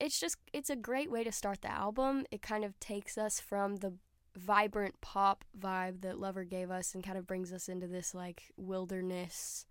it's 0.00 0.18
just 0.18 0.36
it's 0.52 0.70
a 0.70 0.76
great 0.76 1.10
way 1.10 1.22
to 1.22 1.30
start 1.30 1.62
the 1.62 1.70
album. 1.70 2.26
It 2.32 2.42
kind 2.42 2.64
of 2.64 2.78
takes 2.80 3.16
us 3.16 3.38
from 3.38 3.76
the 3.76 3.92
vibrant 4.36 5.00
pop 5.00 5.44
vibe 5.56 6.00
that 6.00 6.18
Lover 6.18 6.42
gave 6.42 6.70
us 6.70 6.92
and 6.92 7.04
kind 7.04 7.16
of 7.16 7.26
brings 7.26 7.52
us 7.52 7.68
into 7.68 7.86
this 7.86 8.14
like 8.14 8.42
wilderness 8.56 9.64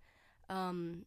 um 0.48 1.04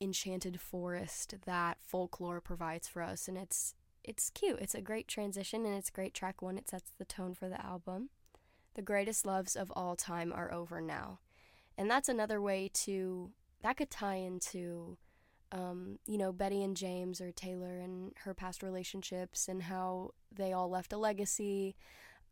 enchanted 0.00 0.58
forest 0.58 1.34
that 1.44 1.76
folklore 1.82 2.40
provides 2.40 2.88
for 2.88 3.02
us 3.02 3.28
and 3.28 3.36
it's 3.36 3.74
it's 4.02 4.30
cute. 4.30 4.58
It's 4.60 4.74
a 4.74 4.82
great 4.82 5.08
transition 5.08 5.64
and 5.64 5.74
it's 5.74 5.88
great 5.90 6.12
track 6.12 6.42
1. 6.42 6.58
It 6.58 6.68
sets 6.68 6.92
the 6.98 7.06
tone 7.06 7.34
for 7.34 7.48
the 7.48 7.64
album. 7.64 8.10
The 8.74 8.82
greatest 8.82 9.26
loves 9.26 9.56
of 9.56 9.72
all 9.74 9.96
time 9.96 10.32
are 10.32 10.52
over 10.52 10.80
now. 10.80 11.20
And 11.76 11.90
that's 11.90 12.08
another 12.08 12.40
way 12.40 12.70
to, 12.74 13.30
that 13.62 13.76
could 13.76 13.90
tie 13.90 14.16
into, 14.16 14.96
um, 15.52 15.98
you 16.06 16.18
know, 16.18 16.32
Betty 16.32 16.62
and 16.62 16.76
James 16.76 17.20
or 17.20 17.32
Taylor 17.32 17.78
and 17.78 18.12
her 18.24 18.34
past 18.34 18.62
relationships 18.62 19.48
and 19.48 19.64
how 19.64 20.10
they 20.32 20.52
all 20.52 20.68
left 20.68 20.92
a 20.92 20.96
legacy. 20.96 21.74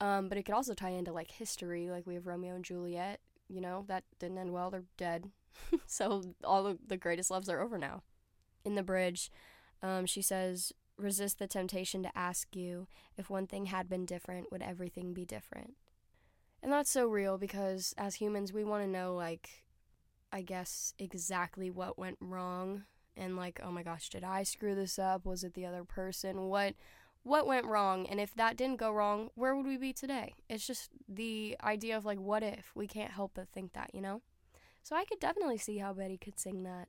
Um, 0.01 0.29
but 0.29 0.39
it 0.39 0.45
could 0.45 0.55
also 0.55 0.75
tie 0.75 0.91
into 0.91 1.13
like 1.13 1.31
history, 1.31 1.91
like 1.91 2.07
we 2.07 2.15
have 2.15 2.27
Romeo 2.27 2.55
and 2.55 2.65
Juliet, 2.65 3.21
you 3.49 3.61
know, 3.61 3.85
that 3.89 4.05
didn't 4.19 4.39
end 4.39 4.53
well, 4.53 4.71
they're 4.71 4.85
dead. 4.97 5.31
so 5.87 6.23
all 6.43 6.77
the 6.87 6.97
greatest 6.97 7.31
loves 7.31 7.49
are 7.49 7.61
over 7.61 7.79
now. 7.79 8.03
In 8.65 8.75
the 8.75 8.83
bridge, 8.83 9.31
um, 9.83 10.07
she 10.07 10.23
says, 10.23 10.73
resist 10.97 11.39
the 11.39 11.47
temptation 11.47 12.03
to 12.03 12.17
ask 12.17 12.55
you 12.55 12.87
if 13.17 13.31
one 13.31 13.47
thing 13.47 13.67
had 13.67 13.89
been 13.89 14.07
different, 14.07 14.51
would 14.53 14.63
everything 14.63 15.13
be 15.13 15.25
different? 15.25 15.75
And 16.62 16.73
that's 16.73 16.90
so 16.90 17.07
real 17.07 17.38
because 17.38 17.95
as 17.99 18.14
humans, 18.14 18.52
we 18.52 18.64
want 18.64 18.85
to 18.85 18.88
know, 18.88 19.14
like, 19.14 19.64
I 20.33 20.42
guess, 20.42 20.95
exactly 20.99 21.71
what 21.71 21.99
went 21.99 22.19
wrong. 22.21 22.85
And, 23.16 23.37
like, 23.37 23.61
oh 23.62 23.71
my 23.71 23.83
gosh, 23.83 24.09
did 24.09 24.25
I 24.25 24.42
screw 24.42 24.75
this 24.75 24.99
up? 24.99 25.26
Was 25.26 25.45
it 25.45 25.54
the 25.54 25.66
other 25.66 25.85
person? 25.85 26.49
What. 26.49 26.75
What 27.25 27.47
went 27.47 27.66
wrong? 27.66 28.09
And 28.09 28.19
if 28.19 28.35
that 28.35 28.57
didn't 28.57 28.81
go 28.81 28.90
wrong, 28.90 29.31
where 29.37 29.54
would 29.54 29.64
we 29.64 29.76
be 29.76 29.92
today? 29.92 30.35
It's 30.50 30.66
just 30.66 30.90
the 31.09 31.57
idea 31.62 31.97
of 31.97 32.04
like, 32.04 32.19
what 32.19 32.42
if? 32.42 32.73
We 32.75 32.88
can't 32.88 33.12
help 33.12 33.31
but 33.35 33.49
think 33.49 33.75
that, 33.75 33.90
you 33.95 34.00
know? 34.00 34.23
So 34.83 34.97
I 34.97 35.04
could 35.04 35.21
definitely 35.21 35.59
see 35.59 35.78
how 35.78 35.92
Betty 35.92 36.19
could 36.19 36.40
sing 36.40 36.64
that, 36.64 36.88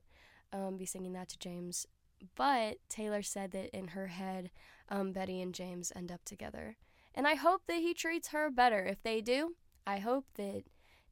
um, 0.52 0.76
be 0.76 0.86
singing 0.86 1.12
that 1.12 1.28
to 1.28 1.38
James. 1.38 1.86
But 2.34 2.78
Taylor 2.88 3.22
said 3.22 3.52
that 3.52 3.70
in 3.70 3.88
her 3.88 4.08
head, 4.08 4.50
um, 4.88 5.12
Betty 5.12 5.40
and 5.40 5.54
James 5.54 5.92
end 5.94 6.10
up 6.10 6.24
together. 6.24 6.78
And 7.14 7.28
I 7.28 7.36
hope 7.36 7.62
that 7.68 7.78
he 7.78 7.94
treats 7.94 8.30
her 8.30 8.50
better. 8.50 8.84
If 8.84 9.04
they 9.04 9.20
do, 9.20 9.54
I 9.86 9.98
hope 9.98 10.26
that 10.34 10.64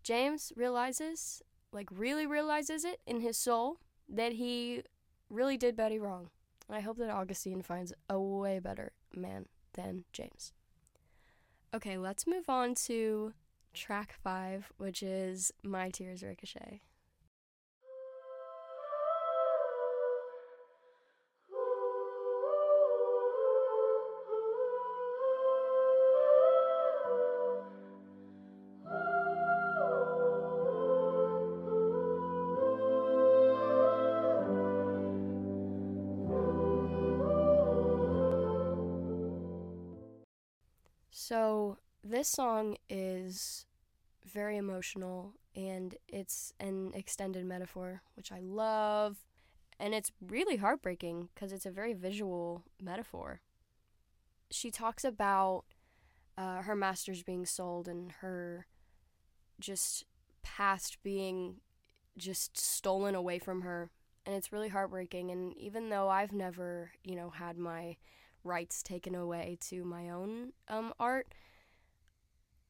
James 0.02 0.52
realizes, 0.57 1.43
like, 1.73 1.88
really 1.91 2.26
realizes 2.26 2.85
it 2.85 3.00
in 3.07 3.21
his 3.21 3.37
soul 3.37 3.79
that 4.09 4.33
he 4.33 4.83
really 5.31 5.57
did 5.57 5.76
Betty 5.76 5.99
wrong. 5.99 6.31
I 6.71 6.81
hope 6.81 6.97
that 6.99 7.11
Augustine 7.11 7.62
finds 7.62 7.93
a 8.09 8.19
way 8.19 8.59
better 8.59 8.93
man 9.14 9.47
than 9.75 10.05
James. 10.12 10.52
Okay, 11.75 11.97
let's 11.99 12.26
move 12.26 12.49
on 12.49 12.75
to 12.87 13.33
track 13.75 14.14
five, 14.23 14.73
which 14.76 15.02
is 15.02 15.52
My 15.62 15.91
Tears 15.91 16.23
Ricochet. 16.23 16.83
This 42.23 42.29
song 42.29 42.76
is 42.88 43.67
very 44.25 44.57
emotional 44.57 45.33
and 45.57 45.97
it's 46.07 46.52
an 46.61 46.93
extended 46.95 47.45
metaphor, 47.45 48.00
which 48.14 48.31
I 48.31 48.38
love. 48.38 49.17
And 49.81 49.93
it's 49.93 50.12
really 50.25 50.55
heartbreaking 50.55 51.31
because 51.35 51.50
it's 51.52 51.67
a 51.67 51.73
very 51.73 51.95
visual 51.95 52.62
metaphor. 52.81 53.41
She 54.52 54.71
talks 54.71 55.05
about 55.05 55.64
uh, 56.38 56.62
her 56.62 56.76
masters 56.76 57.25
being 57.25 57.45
sold 57.45 57.88
and 57.88 58.12
her 58.21 58.69
just 59.59 60.05
past 60.45 60.99
being 61.02 61.57
just 62.17 62.57
stolen 62.57 63.17
away 63.17 63.41
from 63.41 63.62
her. 63.62 63.91
And 64.25 64.37
it's 64.37 64.52
really 64.52 64.69
heartbreaking. 64.69 65.33
And 65.33 65.59
even 65.59 65.88
though 65.88 66.09
I've 66.09 66.33
never, 66.33 66.93
you 67.02 67.17
know, 67.17 67.31
had 67.31 67.59
my 67.59 67.97
rights 68.45 68.81
taken 68.81 69.17
away 69.17 69.59
to 69.62 69.85
my 69.85 70.09
own 70.09 70.52
um, 70.69 70.95
art, 71.00 71.26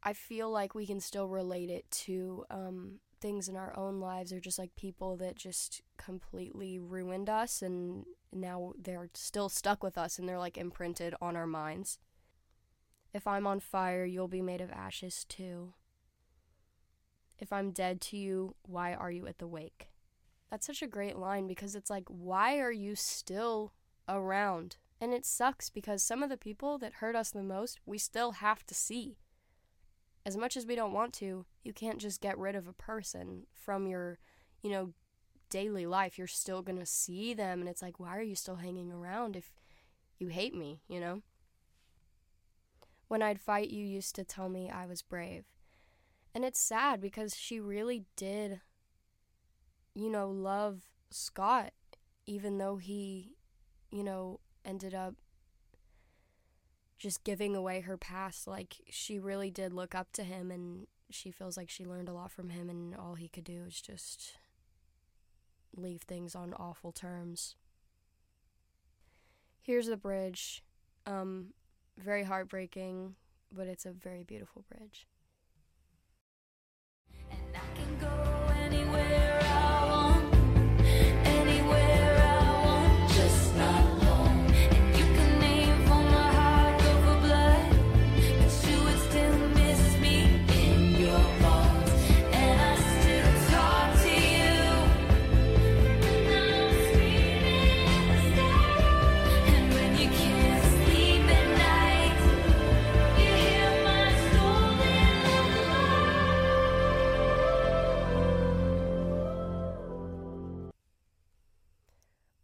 I 0.03 0.13
feel 0.13 0.51
like 0.51 0.75
we 0.75 0.87
can 0.87 1.01
still 1.01 1.29
relate 1.29 1.71
it 1.71 1.89
to 1.91 2.45
um, 2.51 3.01
things 3.21 3.49
in 3.49 3.57
our 3.57 3.77
own 3.77 4.01
lives 4.01 4.33
or 4.33 4.41
just 4.41 4.59
like 4.59 4.75
people 4.75 5.17
that 5.19 5.37
just 5.37 5.81
completely 5.97 6.79
ruined 6.79 7.31
us 7.31 7.63
and 7.63 8.05
now 8.33 8.73
they're 8.77 9.11
still 9.15 9.49
stuck 9.49 9.83
with 9.83 9.97
us 9.97 10.19
and 10.19 10.29
they're 10.29 10.39
like 10.39 10.59
imprinted 10.59 11.15
on 11.23 11.37
our 11.37 11.47
minds. 11.47 11.99
If 13.15 13.27
I'm 13.27 13.47
on 13.47 13.61
fire, 13.61 14.05
you'll 14.05 14.29
be 14.29 14.43
made 14.43 14.61
of 14.61 14.73
ashes 14.73 15.25
too. 15.29 15.75
If 17.39 17.53
I'm 17.53 17.71
dead 17.71 18.01
to 18.03 18.17
you, 18.17 18.57
why 18.63 18.95
are 18.95 19.11
you 19.11 19.27
at 19.27 19.39
the 19.39 19.47
wake? 19.47 19.91
That's 20.51 20.67
such 20.67 20.83
a 20.83 20.87
great 20.87 21.17
line 21.17 21.47
because 21.47 21.75
it's 21.75 21.91
like, 21.91 22.05
why 22.09 22.59
are 22.59 22.73
you 22.73 22.95
still 22.97 23.73
around? 24.09 24.77
And 25.01 25.13
it 25.13 25.25
sucks 25.25 25.71
because 25.71 26.03
some 26.03 26.23
of 26.23 26.29
the 26.29 26.37
people 26.37 26.79
that 26.79 26.95
hurt 26.95 27.17
us 27.17 27.31
the 27.31 27.43
most, 27.43 27.81
we 27.87 27.99
still 27.99 28.33
have 28.33 28.65
to 28.67 28.75
see 28.75 29.19
as 30.25 30.37
much 30.37 30.57
as 30.57 30.67
we 30.67 30.77
don't 30.77 30.93
want 30.93 31.13
to, 31.15 31.45
you 31.65 31.73
can't 31.73 31.99
just 31.99 32.21
get 32.21 32.39
rid 32.39 32.55
of 32.55 32.69
a 32.69 32.73
person 32.73 33.47
from 33.53 33.87
your, 33.87 34.19
you 34.63 34.71
know, 34.71 34.93
daily 35.51 35.87
life. 35.87 36.17
You're 36.17 36.27
still 36.27 36.63
going 36.63 36.79
to 36.79 36.87
see 36.87 37.35
them. 37.35 37.61
And 37.61 37.69
it's 37.69 37.83
like, 37.83 37.99
why 37.99 38.17
are 38.17 38.23
you 38.23 38.37
still 38.37 38.57
hanging 38.57 38.93
around 38.93 39.37
if 39.37 39.53
you 40.19 40.29
hate 40.29 40.55
me, 40.55 40.81
you 40.89 41.01
know? 41.01 41.23
When 43.09 43.23
I'd 43.23 43.41
fight, 43.41 43.71
you 43.71 43.85
used 43.85 44.15
to 44.15 44.25
tell 44.25 44.49
me 44.49 44.71
I 44.71 44.87
was 44.87 45.03
brave. 45.03 45.45
And 46.35 46.45
it's 46.45 46.61
sad 46.61 47.01
because 47.01 47.37
she 47.37 47.61
really 47.61 48.05
did, 48.17 48.61
you 49.95 50.09
know, 50.09 50.31
love 50.31 50.83
Scott, 51.11 51.73
even 52.27 52.57
though 52.57 52.77
he, 52.77 53.35
you 53.91 54.03
know, 54.03 54.41
ended 54.65 54.95
up 54.95 55.17
just 57.03 57.25
giving 57.25 57.57
away 57.57 57.81
her 57.81 57.97
past. 57.97 58.47
Like, 58.47 58.77
she 58.89 59.19
really 59.19 59.51
did 59.51 59.73
look 59.73 59.93
up 59.93 60.13
to 60.13 60.23
him, 60.23 60.53
and 60.53 60.87
she 61.11 61.33
feels 61.33 61.57
like 61.57 61.69
she 61.69 61.85
learned 61.85 62.09
a 62.09 62.13
lot 62.13 62.31
from 62.31 62.51
him, 62.51 62.71
and 62.71 62.95
all 62.95 63.17
he 63.17 63.29
could 63.29 63.43
do 63.43 63.65
is 63.67 63.81
just 63.81 64.35
leave 65.77 66.03
things 66.03 66.37
on 66.37 66.55
awful 66.55 66.93
terms. 66.93 67.57
Here's 69.61 69.89
the 69.89 69.97
bridge. 69.97 70.63
Um, 71.05 71.55
very 71.99 72.23
heartbreaking, 72.23 73.17
but 73.51 73.67
it's 73.67 73.85
a 73.85 73.91
very 73.91 74.23
beautiful 74.23 74.65
bridge. 74.71 75.09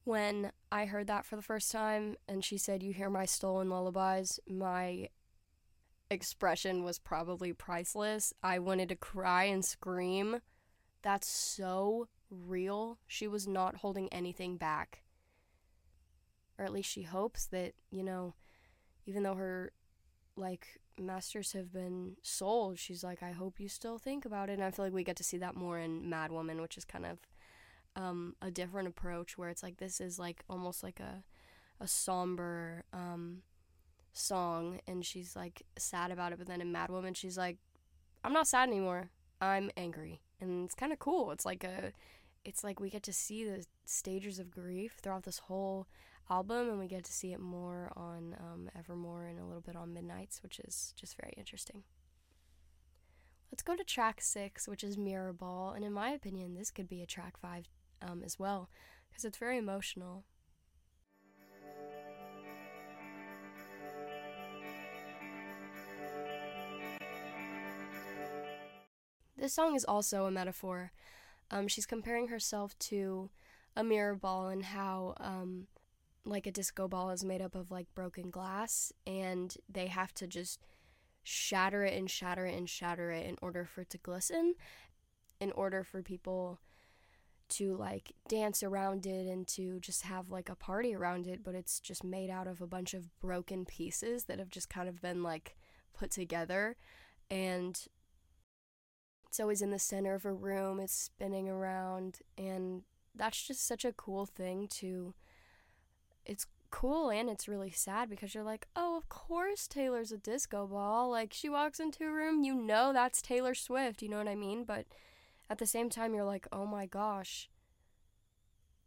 When 0.08 0.50
I 0.72 0.86
heard 0.86 1.06
that 1.08 1.26
for 1.26 1.36
the 1.36 1.42
first 1.42 1.70
time 1.70 2.16
and 2.26 2.42
she 2.42 2.56
said, 2.56 2.82
You 2.82 2.94
hear 2.94 3.10
my 3.10 3.26
stolen 3.26 3.68
lullabies, 3.68 4.40
my 4.48 5.10
expression 6.10 6.82
was 6.82 6.98
probably 6.98 7.52
priceless. 7.52 8.32
I 8.42 8.58
wanted 8.58 8.88
to 8.88 8.96
cry 8.96 9.44
and 9.44 9.62
scream. 9.62 10.40
That's 11.02 11.28
so 11.28 12.08
real. 12.30 12.98
She 13.06 13.28
was 13.28 13.46
not 13.46 13.76
holding 13.76 14.08
anything 14.08 14.56
back. 14.56 15.02
Or 16.58 16.64
at 16.64 16.72
least 16.72 16.90
she 16.90 17.02
hopes 17.02 17.44
that, 17.48 17.74
you 17.90 18.02
know, 18.02 18.34
even 19.04 19.24
though 19.24 19.34
her 19.34 19.72
like 20.36 20.80
masters 20.98 21.52
have 21.52 21.70
been 21.70 22.16
sold, 22.22 22.78
she's 22.78 23.04
like, 23.04 23.22
I 23.22 23.32
hope 23.32 23.60
you 23.60 23.68
still 23.68 23.98
think 23.98 24.24
about 24.24 24.48
it. 24.48 24.54
And 24.54 24.64
I 24.64 24.70
feel 24.70 24.86
like 24.86 24.94
we 24.94 25.04
get 25.04 25.16
to 25.16 25.24
see 25.24 25.36
that 25.36 25.54
more 25.54 25.78
in 25.78 26.08
Mad 26.08 26.32
Woman, 26.32 26.62
which 26.62 26.78
is 26.78 26.86
kind 26.86 27.04
of 27.04 27.18
um, 27.96 28.36
a 28.40 28.50
different 28.50 28.88
approach 28.88 29.36
where 29.36 29.48
it's 29.48 29.62
like 29.62 29.78
this 29.78 30.00
is 30.00 30.18
like 30.18 30.44
almost 30.48 30.82
like 30.82 31.00
a 31.00 31.24
a 31.80 31.86
somber 31.86 32.84
um, 32.92 33.42
song, 34.12 34.80
and 34.86 35.04
she's 35.04 35.36
like 35.36 35.62
sad 35.76 36.10
about 36.10 36.32
it. 36.32 36.38
But 36.38 36.48
then 36.48 36.60
in 36.60 36.72
Mad 36.72 36.90
Woman, 36.90 37.14
she's 37.14 37.38
like, 37.38 37.58
"I'm 38.24 38.32
not 38.32 38.48
sad 38.48 38.68
anymore. 38.68 39.10
I'm 39.40 39.70
angry," 39.76 40.22
and 40.40 40.64
it's 40.64 40.74
kind 40.74 40.92
of 40.92 40.98
cool. 40.98 41.30
It's 41.30 41.46
like 41.46 41.64
a, 41.64 41.92
it's 42.44 42.64
like 42.64 42.80
we 42.80 42.90
get 42.90 43.02
to 43.04 43.12
see 43.12 43.44
the 43.44 43.64
stages 43.84 44.38
of 44.38 44.50
grief 44.50 44.98
throughout 45.02 45.24
this 45.24 45.38
whole 45.38 45.86
album, 46.30 46.68
and 46.68 46.78
we 46.78 46.88
get 46.88 47.04
to 47.04 47.12
see 47.12 47.32
it 47.32 47.40
more 47.40 47.92
on 47.96 48.36
um, 48.40 48.70
Evermore 48.76 49.26
and 49.26 49.38
a 49.38 49.44
little 49.44 49.62
bit 49.62 49.76
on 49.76 49.94
Midnights, 49.94 50.42
which 50.42 50.58
is 50.60 50.92
just 50.96 51.16
very 51.20 51.34
interesting. 51.36 51.84
Let's 53.50 53.62
go 53.62 53.76
to 53.76 53.84
track 53.84 54.20
six, 54.20 54.68
which 54.68 54.84
is 54.84 54.98
Mirror 54.98 55.32
Ball, 55.32 55.72
and 55.72 55.84
in 55.84 55.92
my 55.92 56.10
opinion, 56.10 56.54
this 56.54 56.70
could 56.70 56.88
be 56.88 57.02
a 57.02 57.06
track 57.06 57.38
five 57.38 57.66
um, 58.02 58.22
as 58.24 58.38
well 58.38 58.68
because 59.08 59.24
it's 59.24 59.38
very 59.38 59.58
emotional. 59.58 60.24
This 69.36 69.54
song 69.54 69.76
is 69.76 69.84
also 69.84 70.26
a 70.26 70.30
metaphor. 70.30 70.92
Um, 71.50 71.68
she's 71.68 71.86
comparing 71.86 72.28
herself 72.28 72.78
to 72.80 73.30
a 73.76 73.84
mirror 73.84 74.16
ball 74.16 74.48
and 74.48 74.64
how, 74.64 75.14
um, 75.18 75.68
like, 76.24 76.46
a 76.46 76.50
disco 76.50 76.88
ball 76.88 77.10
is 77.10 77.24
made 77.24 77.40
up 77.40 77.54
of 77.54 77.70
like 77.70 77.86
broken 77.94 78.30
glass, 78.30 78.92
and 79.06 79.56
they 79.68 79.86
have 79.86 80.12
to 80.14 80.26
just 80.26 80.60
shatter 81.22 81.84
it 81.84 81.96
and 81.96 82.10
shatter 82.10 82.46
it 82.46 82.56
and 82.56 82.68
shatter 82.68 83.10
it 83.10 83.26
in 83.26 83.36
order 83.40 83.64
for 83.64 83.82
it 83.82 83.90
to 83.90 83.98
glisten, 83.98 84.54
in 85.40 85.52
order 85.52 85.84
for 85.84 86.02
people 86.02 86.58
to 87.48 87.76
like 87.76 88.12
dance 88.28 88.62
around 88.62 89.06
it 89.06 89.26
and 89.26 89.46
to 89.48 89.80
just 89.80 90.02
have 90.02 90.30
like 90.30 90.48
a 90.48 90.54
party 90.54 90.94
around 90.94 91.26
it, 91.26 91.42
but 91.42 91.54
it's 91.54 91.80
just 91.80 92.04
made 92.04 92.30
out 92.30 92.46
of 92.46 92.60
a 92.60 92.66
bunch 92.66 92.94
of 92.94 93.18
broken 93.20 93.64
pieces 93.64 94.24
that 94.24 94.38
have 94.38 94.50
just 94.50 94.68
kind 94.68 94.88
of 94.88 95.00
been 95.00 95.22
like 95.22 95.56
put 95.96 96.10
together. 96.10 96.76
And 97.30 97.78
it's 99.26 99.40
always 99.40 99.62
in 99.62 99.70
the 99.70 99.78
center 99.78 100.14
of 100.14 100.24
a 100.24 100.32
room, 100.32 100.80
it's 100.80 100.92
spinning 100.92 101.48
around, 101.48 102.20
and 102.36 102.82
that's 103.14 103.46
just 103.46 103.66
such 103.66 103.84
a 103.84 103.92
cool 103.92 104.26
thing 104.26 104.68
to. 104.68 105.14
It's 106.24 106.46
cool 106.70 107.10
and 107.10 107.30
it's 107.30 107.48
really 107.48 107.70
sad 107.70 108.10
because 108.10 108.34
you're 108.34 108.44
like, 108.44 108.66
oh, 108.76 108.96
of 108.96 109.08
course 109.08 109.66
Taylor's 109.66 110.12
a 110.12 110.18
disco 110.18 110.66
ball. 110.66 111.10
Like, 111.10 111.32
she 111.32 111.48
walks 111.48 111.80
into 111.80 112.04
a 112.04 112.12
room, 112.12 112.42
you 112.42 112.54
know 112.54 112.92
that's 112.92 113.22
Taylor 113.22 113.54
Swift, 113.54 114.02
you 114.02 114.08
know 114.08 114.18
what 114.18 114.28
I 114.28 114.34
mean? 114.34 114.64
But 114.64 114.86
at 115.50 115.58
the 115.58 115.66
same 115.66 115.90
time, 115.90 116.14
you're 116.14 116.24
like, 116.24 116.46
oh 116.52 116.66
my 116.66 116.86
gosh, 116.86 117.48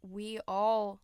we 0.02 0.38
all 0.46 1.00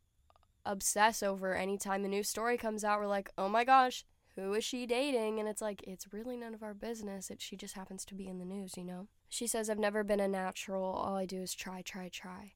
obsess 0.64 1.22
over 1.22 1.54
anytime 1.54 2.04
a 2.04 2.08
new 2.08 2.22
story 2.22 2.56
comes 2.56 2.84
out. 2.84 3.00
We're 3.00 3.06
like, 3.06 3.30
oh 3.38 3.48
my 3.48 3.64
gosh, 3.64 4.04
who 4.36 4.54
is 4.54 4.64
she 4.64 4.86
dating? 4.86 5.40
And 5.40 5.48
it's 5.48 5.62
like, 5.62 5.82
it's 5.84 6.12
really 6.12 6.36
none 6.36 6.54
of 6.54 6.62
our 6.62 6.74
business. 6.74 7.30
It, 7.30 7.40
she 7.40 7.56
just 7.56 7.74
happens 7.74 8.04
to 8.06 8.14
be 8.14 8.28
in 8.28 8.38
the 8.38 8.44
news, 8.44 8.76
you 8.76 8.84
know? 8.84 9.08
She 9.28 9.46
says, 9.46 9.68
I've 9.68 9.78
never 9.78 10.04
been 10.04 10.20
a 10.20 10.28
natural. 10.28 10.84
All 10.84 11.16
I 11.16 11.26
do 11.26 11.42
is 11.42 11.54
try, 11.54 11.82
try, 11.82 12.08
try. 12.08 12.52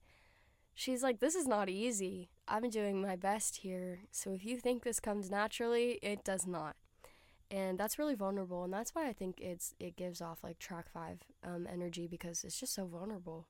She's 0.75 1.03
like, 1.03 1.21
this 1.21 1.35
is 1.35 1.47
not 1.47 1.69
easy. 1.69 2.31
I'm 2.49 2.71
doing 2.71 3.03
my 3.03 3.17
best 3.17 3.59
here. 3.59 4.01
So 4.11 4.33
if 4.33 4.45
you 4.45 4.59
think 4.59 4.83
this 4.83 5.01
comes 5.01 5.31
naturally, 5.31 5.99
it 6.03 6.25
does 6.25 6.47
not 6.47 6.77
and 7.53 7.79
that's 7.79 7.99
really 7.99 8.15
vulnerable 8.15 8.65
and 8.65 8.73
that's 8.73 8.95
why 8.95 9.07
i 9.07 9.13
think 9.13 9.41
it's 9.41 9.75
it 9.79 9.97
gives 9.97 10.21
off 10.21 10.43
like 10.43 10.59
track 10.59 10.87
five 10.93 11.21
um, 11.45 11.67
energy 11.73 12.09
because 12.09 12.43
it's 12.43 12.59
just 12.59 12.75
so 12.75 12.87
vulnerable 12.87 13.47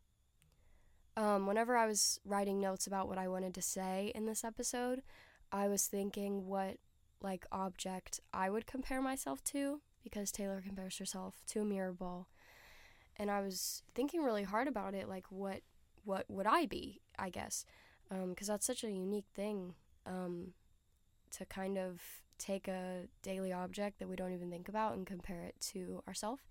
um, 1.16 1.46
whenever 1.46 1.76
i 1.76 1.86
was 1.86 2.20
writing 2.24 2.60
notes 2.60 2.86
about 2.86 3.08
what 3.08 3.18
i 3.18 3.26
wanted 3.28 3.54
to 3.54 3.62
say 3.62 4.12
in 4.14 4.26
this 4.26 4.44
episode 4.44 5.02
i 5.50 5.66
was 5.66 5.86
thinking 5.86 6.46
what 6.46 6.76
like 7.22 7.46
object 7.50 8.20
i 8.34 8.50
would 8.50 8.66
compare 8.66 9.00
myself 9.00 9.42
to 9.44 9.80
because 10.02 10.32
Taylor 10.32 10.62
compares 10.64 10.98
herself 10.98 11.42
to 11.48 11.60
a 11.60 11.64
mirror 11.64 11.92
ball. 11.92 12.28
And 13.16 13.30
I 13.30 13.40
was 13.40 13.82
thinking 13.94 14.22
really 14.22 14.42
hard 14.42 14.68
about 14.68 14.94
it, 14.94 15.08
like 15.08 15.26
what 15.30 15.60
what 16.04 16.28
would 16.28 16.46
I 16.46 16.66
be? 16.66 17.00
I 17.18 17.30
guess, 17.30 17.64
because 18.08 18.48
um, 18.48 18.54
that's 18.54 18.66
such 18.66 18.82
a 18.82 18.90
unique 18.90 19.28
thing 19.34 19.74
um, 20.06 20.54
to 21.32 21.44
kind 21.44 21.78
of 21.78 22.00
take 22.42 22.68
a 22.68 23.02
daily 23.22 23.52
object 23.52 23.98
that 23.98 24.08
we 24.08 24.16
don't 24.16 24.32
even 24.32 24.50
think 24.50 24.68
about 24.68 24.94
and 24.94 25.06
compare 25.06 25.42
it 25.42 25.54
to 25.72 26.02
ourselves. 26.08 26.42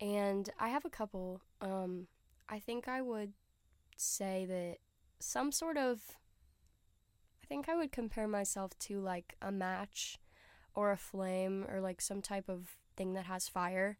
And 0.00 0.50
I 0.58 0.68
have 0.68 0.84
a 0.84 0.90
couple. 0.90 1.40
Um, 1.60 2.08
I 2.48 2.58
think 2.58 2.88
I 2.88 3.00
would 3.00 3.32
say 3.96 4.44
that 4.46 4.76
some 5.18 5.52
sort 5.52 5.76
of. 5.76 6.00
I 7.42 7.46
think 7.46 7.68
I 7.68 7.76
would 7.76 7.92
compare 7.92 8.26
myself 8.26 8.78
to 8.80 9.00
like 9.00 9.36
a 9.42 9.52
match 9.52 10.18
or 10.74 10.92
a 10.92 10.96
flame 10.96 11.66
or 11.68 11.80
like 11.80 12.00
some 12.00 12.22
type 12.22 12.48
of 12.48 12.76
thing 12.96 13.12
that 13.14 13.26
has 13.26 13.48
fire 13.48 13.98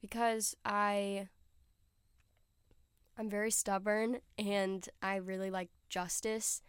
because 0.00 0.56
I 0.64 1.28
I'm 3.16 3.30
very 3.30 3.50
stubborn 3.50 4.18
and 4.38 4.88
I 5.00 5.16
really 5.16 5.50
like 5.50 5.70
justice 5.88 6.62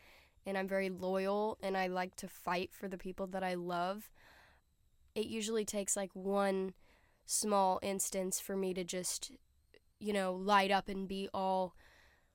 and 0.45 0.57
I'm 0.57 0.67
very 0.67 0.89
loyal 0.89 1.57
and 1.61 1.77
I 1.77 1.87
like 1.87 2.15
to 2.17 2.27
fight 2.27 2.71
for 2.73 2.87
the 2.87 2.97
people 2.97 3.27
that 3.27 3.43
I 3.43 3.53
love. 3.53 4.09
It 5.15 5.27
usually 5.27 5.65
takes 5.65 5.95
like 5.95 6.11
one 6.13 6.73
small 7.25 7.79
instance 7.81 8.39
for 8.39 8.55
me 8.55 8.73
to 8.73 8.83
just 8.83 9.31
you 9.99 10.11
know 10.11 10.33
light 10.33 10.71
up 10.71 10.89
and 10.89 11.07
be 11.07 11.29
all 11.33 11.73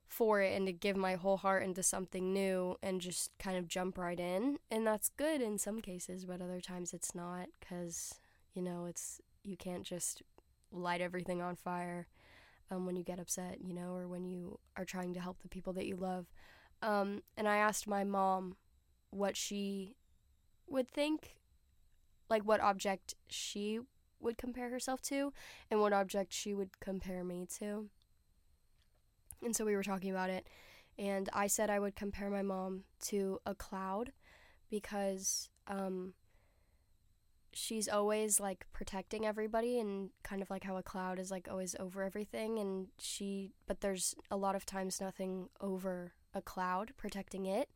for 0.08 0.40
it 0.40 0.56
and 0.56 0.66
to 0.66 0.72
give 0.72 0.96
my 0.96 1.14
whole 1.14 1.36
heart 1.36 1.62
into 1.62 1.82
something 1.82 2.32
new 2.32 2.76
and 2.82 3.00
just 3.00 3.30
kind 3.38 3.56
of 3.56 3.68
jump 3.68 3.98
right 3.98 4.18
in. 4.18 4.58
And 4.70 4.86
that's 4.86 5.10
good 5.10 5.40
in 5.40 5.58
some 5.58 5.80
cases, 5.80 6.24
but 6.24 6.40
other 6.40 6.60
times 6.60 6.94
it's 6.94 7.14
not 7.14 7.48
because, 7.60 8.14
you 8.54 8.62
know, 8.62 8.86
it's 8.86 9.20
you 9.44 9.56
can't 9.56 9.84
just 9.84 10.22
light 10.72 11.00
everything 11.00 11.40
on 11.40 11.56
fire 11.56 12.06
um, 12.70 12.86
when 12.86 12.96
you 12.96 13.04
get 13.04 13.20
upset, 13.20 13.58
you 13.60 13.74
know, 13.74 13.94
or 13.94 14.08
when 14.08 14.24
you 14.24 14.58
are 14.76 14.84
trying 14.84 15.14
to 15.14 15.20
help 15.20 15.42
the 15.42 15.48
people 15.48 15.72
that 15.74 15.86
you 15.86 15.96
love. 15.96 16.26
Um, 16.82 17.22
and 17.36 17.48
I 17.48 17.56
asked 17.56 17.88
my 17.88 18.04
mom 18.04 18.56
what 19.10 19.36
she 19.36 19.96
would 20.68 20.88
think, 20.88 21.36
like 22.28 22.42
what 22.42 22.60
object 22.60 23.14
she 23.28 23.80
would 24.20 24.38
compare 24.38 24.70
herself 24.70 25.00
to, 25.02 25.32
and 25.70 25.80
what 25.80 25.92
object 25.92 26.32
she 26.32 26.54
would 26.54 26.80
compare 26.80 27.24
me 27.24 27.46
to. 27.58 27.88
And 29.42 29.54
so 29.54 29.64
we 29.64 29.74
were 29.74 29.82
talking 29.82 30.10
about 30.10 30.30
it. 30.30 30.46
And 30.98 31.28
I 31.32 31.46
said 31.46 31.70
I 31.70 31.78
would 31.78 31.94
compare 31.94 32.28
my 32.28 32.42
mom 32.42 32.82
to 33.06 33.38
a 33.46 33.54
cloud 33.54 34.12
because 34.68 35.48
um, 35.68 36.14
she's 37.52 37.88
always 37.88 38.40
like 38.40 38.66
protecting 38.72 39.24
everybody 39.24 39.78
and 39.78 40.10
kind 40.24 40.42
of 40.42 40.50
like 40.50 40.64
how 40.64 40.76
a 40.76 40.82
cloud 40.82 41.20
is 41.20 41.30
like 41.30 41.48
always 41.48 41.76
over 41.78 42.02
everything. 42.02 42.58
And 42.58 42.88
she, 42.98 43.52
but 43.66 43.80
there's 43.80 44.14
a 44.30 44.36
lot 44.36 44.56
of 44.56 44.66
times 44.66 45.00
nothing 45.00 45.48
over 45.60 46.14
a 46.34 46.42
cloud 46.42 46.92
protecting 46.96 47.46
it. 47.46 47.68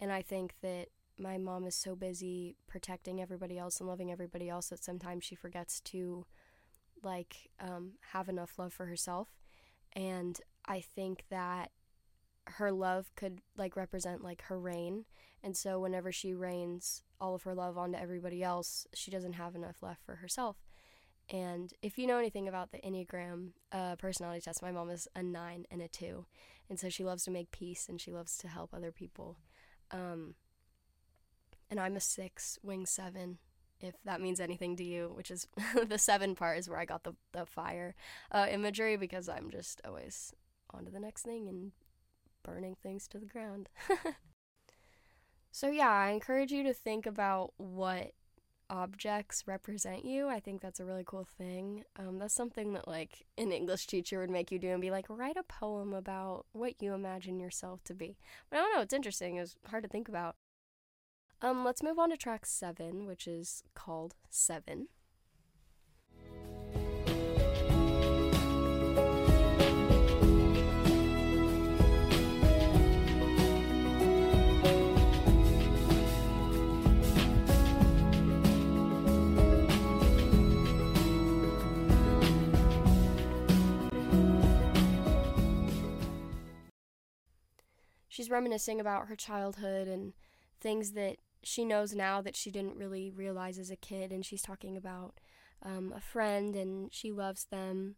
And 0.00 0.12
I 0.12 0.22
think 0.22 0.54
that 0.62 0.88
my 1.18 1.38
mom 1.38 1.66
is 1.66 1.74
so 1.74 1.94
busy 1.94 2.56
protecting 2.66 3.20
everybody 3.20 3.58
else 3.58 3.78
and 3.78 3.88
loving 3.88 4.10
everybody 4.10 4.48
else 4.48 4.68
that 4.68 4.82
sometimes 4.82 5.24
she 5.24 5.34
forgets 5.34 5.80
to 5.80 6.26
like 7.02 7.50
um, 7.60 7.92
have 8.12 8.28
enough 8.28 8.58
love 8.58 8.72
for 8.72 8.86
herself. 8.86 9.28
And 9.94 10.40
I 10.66 10.80
think 10.80 11.24
that 11.30 11.70
her 12.46 12.72
love 12.72 13.10
could 13.16 13.40
like 13.56 13.76
represent 13.76 14.22
like 14.22 14.42
her 14.42 14.58
rain 14.58 15.04
and 15.42 15.56
so 15.56 15.80
whenever 15.80 16.12
she 16.12 16.34
rains 16.34 17.02
all 17.20 17.34
of 17.34 17.42
her 17.42 17.54
love 17.54 17.78
onto 17.78 17.98
everybody 17.98 18.42
else 18.42 18.86
she 18.92 19.10
doesn't 19.10 19.34
have 19.34 19.54
enough 19.54 19.76
left 19.82 20.04
for 20.04 20.16
herself 20.16 20.56
and 21.30 21.72
if 21.80 21.96
you 21.96 22.06
know 22.06 22.18
anything 22.18 22.46
about 22.46 22.70
the 22.70 22.78
enneagram 22.78 23.52
uh, 23.72 23.96
personality 23.96 24.40
test 24.42 24.62
my 24.62 24.70
mom 24.70 24.90
is 24.90 25.08
a 25.16 25.22
nine 25.22 25.64
and 25.70 25.80
a 25.80 25.88
two 25.88 26.26
and 26.68 26.78
so 26.78 26.88
she 26.88 27.04
loves 27.04 27.24
to 27.24 27.30
make 27.30 27.50
peace 27.50 27.88
and 27.88 28.00
she 28.00 28.12
loves 28.12 28.36
to 28.38 28.48
help 28.48 28.72
other 28.72 28.92
people 28.92 29.38
um, 29.90 30.34
and 31.70 31.78
i'm 31.80 31.96
a 31.96 32.00
six 32.00 32.58
wing 32.62 32.86
seven 32.86 33.38
if 33.80 33.94
that 34.04 34.20
means 34.20 34.40
anything 34.40 34.76
to 34.76 34.84
you 34.84 35.10
which 35.14 35.30
is 35.30 35.46
the 35.88 35.98
seven 35.98 36.34
part 36.34 36.58
is 36.58 36.68
where 36.68 36.78
i 36.78 36.84
got 36.84 37.04
the, 37.04 37.12
the 37.32 37.44
fire 37.44 37.94
uh, 38.32 38.46
imagery 38.50 38.96
because 38.96 39.28
i'm 39.28 39.50
just 39.50 39.80
always 39.84 40.32
on 40.70 40.84
to 40.84 40.90
the 40.90 41.00
next 41.00 41.22
thing 41.22 41.48
and 41.48 41.72
burning 42.44 42.76
things 42.80 43.08
to 43.08 43.18
the 43.18 43.26
ground. 43.26 43.68
so, 45.50 45.68
yeah, 45.68 45.90
I 45.90 46.10
encourage 46.10 46.52
you 46.52 46.62
to 46.64 46.72
think 46.72 47.06
about 47.06 47.54
what 47.56 48.12
objects 48.70 49.44
represent 49.46 50.04
you. 50.04 50.28
I 50.28 50.40
think 50.40 50.60
that's 50.60 50.80
a 50.80 50.84
really 50.84 51.04
cool 51.06 51.26
thing. 51.38 51.84
Um, 51.98 52.18
that's 52.18 52.34
something 52.34 52.72
that, 52.72 52.88
like, 52.88 53.26
an 53.38 53.52
English 53.52 53.86
teacher 53.86 54.18
would 54.18 54.30
make 54.30 54.50
you 54.50 54.58
do 54.58 54.70
and 54.70 54.80
be 54.80 54.90
like, 54.90 55.06
write 55.08 55.36
a 55.36 55.42
poem 55.42 55.92
about 55.92 56.46
what 56.52 56.80
you 56.80 56.94
imagine 56.94 57.40
yourself 57.40 57.82
to 57.84 57.94
be. 57.94 58.16
But 58.50 58.58
I 58.58 58.60
don't 58.62 58.74
know, 58.74 58.82
it's 58.82 58.94
interesting. 58.94 59.36
It's 59.36 59.56
hard 59.66 59.84
to 59.84 59.88
think 59.88 60.08
about. 60.08 60.36
Um, 61.42 61.64
let's 61.64 61.82
move 61.82 61.98
on 61.98 62.10
to 62.10 62.16
track 62.16 62.46
seven, 62.46 63.06
which 63.06 63.26
is 63.26 63.62
called 63.74 64.14
Seven. 64.30 64.88
She's 88.24 88.30
reminiscing 88.30 88.80
about 88.80 89.08
her 89.08 89.16
childhood 89.16 89.86
and 89.86 90.14
things 90.58 90.92
that 90.92 91.16
she 91.42 91.62
knows 91.62 91.94
now 91.94 92.22
that 92.22 92.34
she 92.34 92.50
didn't 92.50 92.78
really 92.78 93.10
realize 93.10 93.58
as 93.58 93.70
a 93.70 93.76
kid. 93.76 94.10
And 94.10 94.24
she's 94.24 94.40
talking 94.40 94.78
about 94.78 95.20
um, 95.62 95.92
a 95.94 96.00
friend 96.00 96.56
and 96.56 96.90
she 96.92 97.12
loves 97.12 97.44
them. 97.44 97.96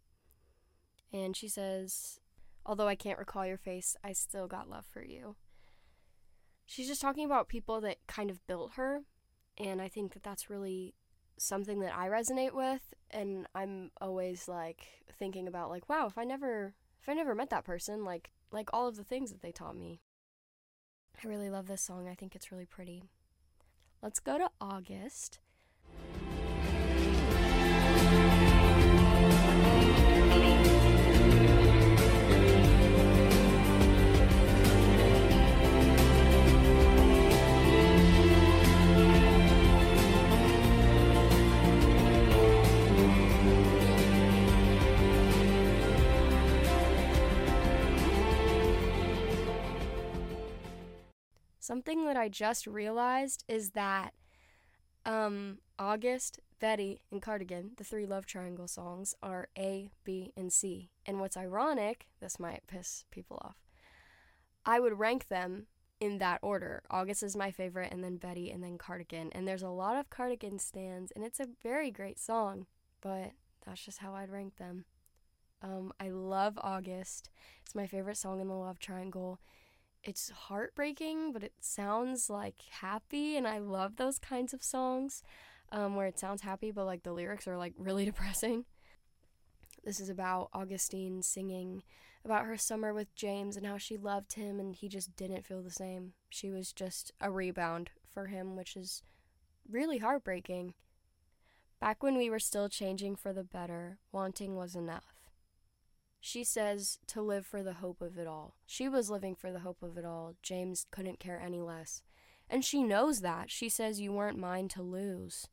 And 1.12 1.36
she 1.36 1.46
says, 1.46 2.18
Although 2.64 2.88
I 2.88 2.96
can't 2.96 3.20
recall 3.20 3.46
your 3.46 3.56
face, 3.56 3.96
I 4.02 4.12
still 4.12 4.48
got 4.48 4.68
love 4.68 4.84
for 4.84 5.04
you. 5.04 5.36
She's 6.66 6.88
just 6.88 7.00
talking 7.00 7.24
about 7.24 7.48
people 7.48 7.80
that 7.82 7.98
kind 8.08 8.28
of 8.28 8.44
built 8.48 8.72
her. 8.74 9.02
And 9.56 9.80
I 9.80 9.86
think 9.86 10.12
that 10.14 10.24
that's 10.24 10.50
really 10.50 10.94
something 11.38 11.78
that 11.80 11.96
I 11.96 12.08
resonate 12.08 12.52
with. 12.52 12.82
And 13.12 13.46
I'm 13.54 13.92
always 14.00 14.48
like 14.48 14.88
thinking 15.16 15.46
about, 15.46 15.70
like, 15.70 15.88
wow, 15.88 16.06
if 16.08 16.18
I 16.18 16.24
never. 16.24 16.74
If 17.00 17.10
I 17.10 17.14
never 17.14 17.36
met 17.36 17.50
that 17.50 17.64
person, 17.64 18.04
like 18.04 18.32
like 18.50 18.68
all 18.72 18.88
of 18.88 18.96
the 18.96 19.04
things 19.04 19.30
that 19.30 19.42
they 19.42 19.52
taught 19.52 19.76
me. 19.76 20.00
I 21.24 21.29
really 21.29 21.50
love 21.50 21.66
this 21.66 21.83
song. 21.83 22.09
I 22.09 22.14
think 22.14 22.35
it's 22.35 22.52
really 22.52 22.66
pretty. 22.66 23.02
Let's 24.02 24.20
go 24.20 24.38
to 24.38 24.50
August. 24.61 25.38
Something 51.66 52.05
that 52.05 52.16
I 52.16 52.29
just 52.29 52.68
realized 52.68 53.42
is 53.48 53.70
that 53.70 54.14
um, 55.05 55.59
August, 55.81 56.38
Betty, 56.61 57.00
and 57.11 57.20
Cardigan, 57.20 57.72
the 57.76 57.83
three 57.83 58.07
love 58.07 58.24
triangle 58.24 58.68
songs, 58.68 59.16
are 59.20 59.48
A, 59.59 59.90
B, 60.05 60.33
and 60.37 60.52
C. 60.52 60.90
And 61.05 61.18
what's 61.18 61.37
ironic, 61.37 62.07
this 62.20 62.38
might 62.38 62.68
piss 62.68 63.05
people 63.11 63.40
off, 63.42 63.57
I 64.64 64.79
would 64.79 65.00
rank 65.00 65.26
them 65.26 65.66
in 65.98 66.18
that 66.18 66.38
order. 66.40 66.85
August 66.88 67.24
is 67.24 67.35
my 67.35 67.50
favorite, 67.50 67.90
and 67.90 68.05
then 68.05 68.18
Betty, 68.18 68.48
and 68.48 68.62
then 68.62 68.79
Cardigan. 68.79 69.31
And 69.33 69.48
there's 69.48 69.64
a 69.64 69.68
lot 69.68 69.96
of 69.96 70.09
Cardigan 70.09 70.61
stands, 70.61 71.11
and 71.16 71.24
it's 71.24 71.40
a 71.40 71.48
very 71.64 71.90
great 71.90 72.20
song, 72.20 72.66
but 73.00 73.33
that's 73.66 73.85
just 73.85 73.98
how 73.98 74.14
I'd 74.14 74.31
rank 74.31 74.59
them. 74.59 74.85
Um, 75.62 75.92
I 75.98 76.11
love 76.11 76.61
August. 76.62 77.29
It's 77.64 77.74
my 77.74 77.88
favorite 77.88 78.18
song 78.18 78.40
in 78.40 78.46
the 78.46 78.55
love 78.55 78.79
triangle 78.79 79.40
it's 80.06 80.30
heartbreaking, 80.30 81.32
but 81.32 81.42
it 81.42 81.52
sounds 81.60 82.30
like 82.30 82.62
happy, 82.80 83.36
and 83.36 83.46
I 83.46 83.58
love 83.58 83.96
those 83.96 84.18
kinds 84.18 84.54
of 84.54 84.62
songs 84.62 85.22
um, 85.72 85.96
where 85.96 86.06
it 86.06 86.18
sounds 86.18 86.42
happy, 86.42 86.70
but 86.70 86.86
like 86.86 87.02
the 87.02 87.12
lyrics 87.12 87.48
are 87.48 87.58
like 87.58 87.74
really 87.76 88.04
depressing. 88.06 88.64
This 89.84 90.00
is 90.00 90.08
about 90.08 90.48
Augustine 90.52 91.22
singing 91.22 91.82
about 92.24 92.46
her 92.46 92.56
summer 92.56 92.92
with 92.92 93.14
James 93.14 93.56
and 93.56 93.64
how 93.64 93.78
she 93.78 93.96
loved 93.96 94.32
him 94.32 94.58
and 94.58 94.74
he 94.74 94.88
just 94.88 95.14
didn't 95.14 95.46
feel 95.46 95.62
the 95.62 95.70
same. 95.70 96.12
She 96.28 96.50
was 96.50 96.72
just 96.72 97.12
a 97.20 97.30
rebound 97.30 97.90
for 98.12 98.26
him, 98.26 98.56
which 98.56 98.76
is 98.76 99.04
really 99.70 99.98
heartbreaking. 99.98 100.74
Back 101.80 102.02
when 102.02 102.16
we 102.16 102.28
were 102.28 102.40
still 102.40 102.68
changing 102.68 103.14
for 103.14 103.32
the 103.32 103.44
better, 103.44 103.98
wanting 104.10 104.56
was 104.56 104.74
enough. 104.74 105.15
She 106.26 106.42
says 106.42 106.98
to 107.06 107.22
live 107.22 107.46
for 107.46 107.62
the 107.62 107.74
hope 107.74 108.02
of 108.02 108.18
it 108.18 108.26
all. 108.26 108.56
She 108.66 108.88
was 108.88 109.08
living 109.08 109.36
for 109.36 109.52
the 109.52 109.60
hope 109.60 109.80
of 109.80 109.96
it 109.96 110.04
all. 110.04 110.34
James 110.42 110.84
couldn't 110.90 111.20
care 111.20 111.40
any 111.40 111.60
less. 111.60 112.02
And 112.50 112.64
she 112.64 112.82
knows 112.82 113.20
that. 113.20 113.48
She 113.48 113.68
says, 113.68 114.00
You 114.00 114.10
weren't 114.10 114.36
mine 114.36 114.66
to 114.70 114.82
lose. 114.82 115.46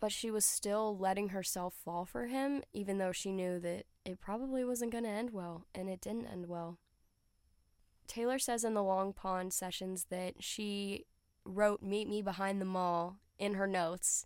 But 0.00 0.12
she 0.12 0.30
was 0.30 0.46
still 0.46 0.96
letting 0.96 1.28
herself 1.28 1.74
fall 1.74 2.06
for 2.06 2.28
him, 2.28 2.62
even 2.72 2.96
though 2.96 3.12
she 3.12 3.32
knew 3.32 3.60
that 3.60 3.84
it 4.06 4.18
probably 4.18 4.64
wasn't 4.64 4.92
going 4.92 5.04
to 5.04 5.10
end 5.10 5.34
well, 5.34 5.66
and 5.74 5.90
it 5.90 6.00
didn't 6.00 6.26
end 6.26 6.48
well. 6.48 6.78
Taylor 8.06 8.38
says 8.38 8.64
in 8.64 8.72
the 8.72 8.82
Long 8.82 9.12
Pond 9.12 9.52
sessions 9.52 10.06
that 10.08 10.36
she 10.42 11.04
wrote 11.44 11.82
Meet 11.82 12.08
Me 12.08 12.22
Behind 12.22 12.62
the 12.62 12.64
Mall 12.64 13.18
in 13.38 13.54
her 13.54 13.66
notes, 13.66 14.24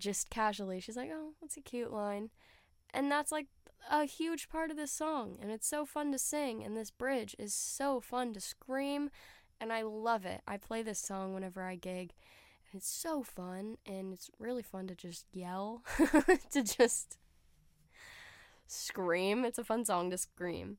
just 0.00 0.28
casually. 0.28 0.80
She's 0.80 0.96
like, 0.96 1.10
Oh, 1.14 1.34
that's 1.40 1.56
a 1.56 1.60
cute 1.60 1.92
line. 1.92 2.30
And 2.94 3.10
that's 3.10 3.32
like 3.32 3.46
a 3.90 4.04
huge 4.04 4.48
part 4.48 4.70
of 4.70 4.76
this 4.76 4.92
song, 4.92 5.38
and 5.40 5.50
it's 5.50 5.66
so 5.66 5.84
fun 5.84 6.12
to 6.12 6.18
sing, 6.18 6.62
and 6.62 6.76
this 6.76 6.90
bridge 6.90 7.34
is 7.38 7.54
so 7.54 8.00
fun 8.00 8.32
to 8.34 8.40
scream, 8.40 9.10
and 9.60 9.72
I 9.72 9.82
love 9.82 10.24
it. 10.24 10.42
I 10.46 10.56
play 10.56 10.82
this 10.82 10.98
song 10.98 11.34
whenever 11.34 11.62
I 11.62 11.76
gig. 11.76 12.12
And 12.70 12.80
it's 12.80 12.90
so 12.90 13.22
fun, 13.22 13.76
and 13.86 14.12
it's 14.12 14.30
really 14.38 14.62
fun 14.62 14.86
to 14.86 14.94
just 14.94 15.26
yell, 15.32 15.82
to 16.52 16.62
just 16.62 17.18
scream. 18.66 19.44
It's 19.44 19.58
a 19.58 19.64
fun 19.64 19.84
song 19.84 20.10
to 20.10 20.18
scream. 20.18 20.78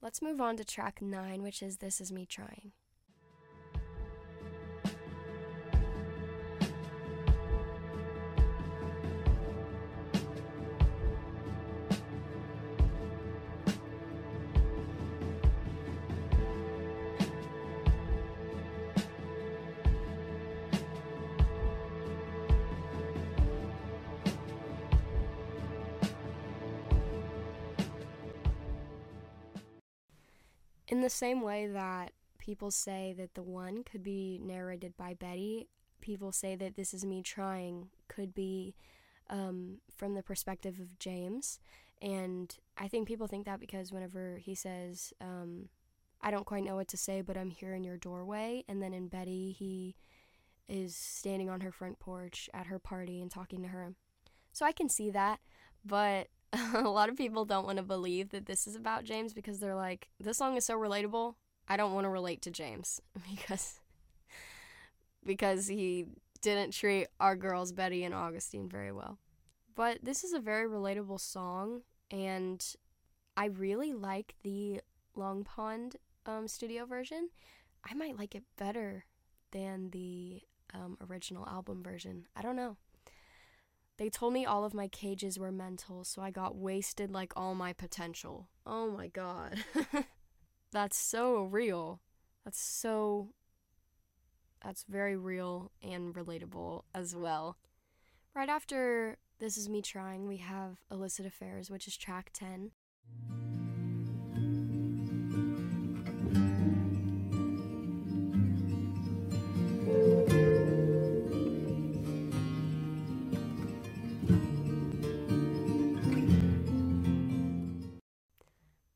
Let's 0.00 0.22
move 0.22 0.40
on 0.40 0.56
to 0.58 0.64
track 0.64 1.00
nine, 1.00 1.42
which 1.42 1.62
is 1.62 1.78
This 1.78 2.00
Is 2.00 2.12
Me 2.12 2.26
Trying. 2.26 2.72
In 30.94 31.00
the 31.00 31.10
same 31.10 31.40
way 31.42 31.66
that 31.66 32.12
people 32.38 32.70
say 32.70 33.16
that 33.18 33.34
the 33.34 33.42
one 33.42 33.82
could 33.82 34.04
be 34.04 34.38
narrated 34.40 34.96
by 34.96 35.14
Betty, 35.14 35.66
people 36.00 36.30
say 36.30 36.54
that 36.54 36.76
This 36.76 36.94
Is 36.94 37.04
Me 37.04 37.20
Trying 37.20 37.88
could 38.06 38.32
be 38.32 38.76
um, 39.28 39.78
from 39.96 40.14
the 40.14 40.22
perspective 40.22 40.78
of 40.78 40.96
James. 41.00 41.58
And 42.00 42.56
I 42.78 42.86
think 42.86 43.08
people 43.08 43.26
think 43.26 43.44
that 43.46 43.58
because 43.58 43.90
whenever 43.90 44.38
he 44.38 44.54
says, 44.54 45.12
um, 45.20 45.68
I 46.20 46.30
don't 46.30 46.46
quite 46.46 46.62
know 46.62 46.76
what 46.76 46.86
to 46.86 46.96
say, 46.96 47.22
but 47.22 47.36
I'm 47.36 47.50
here 47.50 47.74
in 47.74 47.82
your 47.82 47.96
doorway. 47.96 48.62
And 48.68 48.80
then 48.80 48.94
in 48.94 49.08
Betty, 49.08 49.50
he 49.50 49.96
is 50.68 50.94
standing 50.94 51.50
on 51.50 51.62
her 51.62 51.72
front 51.72 51.98
porch 51.98 52.48
at 52.54 52.66
her 52.66 52.78
party 52.78 53.20
and 53.20 53.32
talking 53.32 53.62
to 53.62 53.68
her. 53.70 53.94
So 54.52 54.64
I 54.64 54.70
can 54.70 54.88
see 54.88 55.10
that, 55.10 55.40
but 55.84 56.28
a 56.74 56.88
lot 56.88 57.08
of 57.08 57.16
people 57.16 57.44
don't 57.44 57.66
want 57.66 57.78
to 57.78 57.82
believe 57.82 58.30
that 58.30 58.46
this 58.46 58.66
is 58.66 58.76
about 58.76 59.04
James 59.04 59.32
because 59.32 59.58
they're 59.58 59.74
like, 59.74 60.08
this 60.20 60.38
song 60.38 60.56
is 60.56 60.64
so 60.64 60.78
relatable. 60.78 61.34
I 61.68 61.76
don't 61.76 61.94
want 61.94 62.04
to 62.04 62.10
relate 62.10 62.42
to 62.42 62.50
James 62.50 63.00
because 63.30 63.80
because 65.24 65.66
he 65.66 66.04
didn't 66.42 66.74
treat 66.74 67.06
our 67.18 67.34
girls 67.34 67.72
Betty 67.72 68.04
and 68.04 68.14
Augustine 68.14 68.68
very 68.68 68.92
well. 68.92 69.18
But 69.74 69.98
this 70.02 70.22
is 70.22 70.32
a 70.32 70.40
very 70.40 70.68
relatable 70.68 71.20
song 71.20 71.82
and 72.10 72.64
I 73.36 73.46
really 73.46 73.92
like 73.92 74.34
the 74.42 74.80
Long 75.16 75.44
Pond 75.44 75.96
um, 76.26 76.46
studio 76.46 76.84
version. 76.84 77.30
I 77.88 77.94
might 77.94 78.18
like 78.18 78.34
it 78.34 78.44
better 78.56 79.06
than 79.50 79.90
the 79.90 80.42
um, 80.72 80.98
original 81.08 81.46
album 81.48 81.82
version. 81.82 82.26
I 82.36 82.42
don't 82.42 82.56
know. 82.56 82.76
They 83.96 84.10
told 84.10 84.32
me 84.32 84.44
all 84.44 84.64
of 84.64 84.74
my 84.74 84.88
cages 84.88 85.38
were 85.38 85.52
mental, 85.52 86.02
so 86.04 86.20
I 86.20 86.30
got 86.30 86.56
wasted 86.56 87.10
like 87.12 87.32
all 87.36 87.54
my 87.54 87.72
potential. 87.72 88.48
Oh 88.66 88.90
my 88.90 89.06
god. 89.08 89.64
that's 90.72 90.96
so 90.96 91.44
real. 91.44 92.00
That's 92.44 92.60
so. 92.60 93.30
That's 94.64 94.84
very 94.88 95.16
real 95.16 95.70
and 95.82 96.14
relatable 96.14 96.82
as 96.94 97.14
well. 97.14 97.58
Right 98.34 98.48
after 98.48 99.18
This 99.38 99.56
Is 99.56 99.68
Me 99.68 99.82
Trying, 99.82 100.26
we 100.26 100.38
have 100.38 100.78
Illicit 100.90 101.26
Affairs, 101.26 101.70
which 101.70 101.86
is 101.86 101.96
track 101.96 102.30
10. 102.32 102.70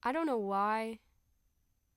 I 0.09 0.12
don't 0.12 0.25
know 0.25 0.38
why, 0.38 1.01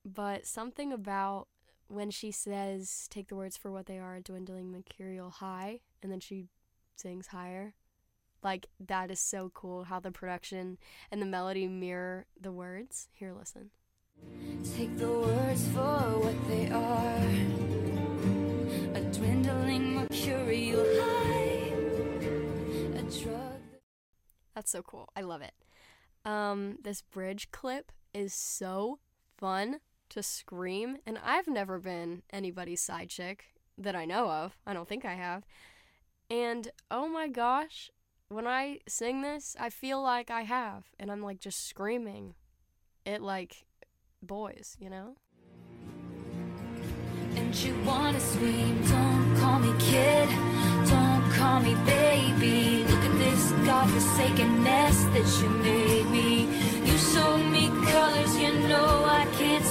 but 0.03 0.45
something 0.45 0.91
about 0.91 1.47
when 1.87 2.11
she 2.11 2.29
says, 2.29 3.07
take 3.09 3.29
the 3.29 3.37
words 3.37 3.55
for 3.55 3.71
what 3.71 3.85
they 3.85 3.99
are, 3.99 4.19
dwindling 4.19 4.69
mercurial 4.69 5.29
high, 5.29 5.79
and 6.03 6.11
then 6.11 6.19
she 6.19 6.49
sings 6.97 7.27
higher. 7.27 7.73
Like, 8.43 8.67
that 8.85 9.11
is 9.11 9.21
so 9.21 9.49
cool 9.53 9.85
how 9.85 10.01
the 10.01 10.11
production 10.11 10.77
and 11.09 11.21
the 11.21 11.25
melody 11.25 11.69
mirror 11.69 12.25
the 12.37 12.51
words. 12.51 13.07
Here, 13.13 13.31
listen. 13.31 13.69
Take 14.75 14.97
the 14.97 15.07
words 15.07 15.65
for 15.67 16.19
what 16.19 16.35
they 16.49 16.69
are 16.69 17.15
a 18.93 19.01
dwindling 19.13 19.95
mercurial 19.95 20.83
high, 20.99 21.71
a 22.93 23.03
drug. 23.23 23.61
That's 24.53 24.69
so 24.69 24.81
cool. 24.81 25.07
I 25.15 25.21
love 25.21 25.41
it. 25.41 25.53
Um, 26.25 26.77
this 26.83 27.01
bridge 27.01 27.51
clip 27.51 27.93
is 28.13 28.33
so 28.33 28.99
fun 29.37 29.79
to 30.09 30.21
scream, 30.21 30.97
and 31.05 31.17
I've 31.23 31.47
never 31.47 31.79
been 31.79 32.23
anybody's 32.31 32.81
side 32.81 33.09
chick 33.09 33.45
that 33.77 33.95
I 33.95 34.05
know 34.05 34.29
of. 34.29 34.57
I 34.65 34.73
don't 34.73 34.87
think 34.87 35.05
I 35.05 35.13
have. 35.13 35.45
And 36.29 36.69
oh 36.89 37.07
my 37.07 37.27
gosh, 37.27 37.89
when 38.29 38.47
I 38.47 38.79
sing 38.87 39.21
this, 39.21 39.55
I 39.59 39.69
feel 39.69 40.01
like 40.01 40.29
I 40.31 40.41
have, 40.41 40.85
and 40.99 41.11
I'm 41.11 41.21
like 41.21 41.39
just 41.39 41.67
screaming 41.67 42.35
it 43.05 43.21
like 43.21 43.65
boys, 44.21 44.77
you 44.79 44.89
know? 44.89 45.15
And 47.35 47.55
you 47.55 47.75
wanna 47.85 48.19
scream, 48.19 48.81
don't 48.87 49.37
call 49.39 49.59
me 49.59 49.73
kid, 49.79 50.29
don't 50.89 51.31
call 51.33 51.61
me 51.61 51.75
baby. 51.85 52.83
Look 52.83 52.99
at 52.99 53.17
this 53.17 53.51
godforsaken 53.65 54.63
mess 54.63 55.03
that 55.05 55.41
you 55.41 55.49
made 55.49 56.09
me. 56.11 56.70
You 57.11 57.17
show 57.17 57.37
me 57.37 57.67
colors 57.91 58.37
you 58.39 58.53
know 58.69 59.03
I 59.03 59.27
can't 59.37 59.70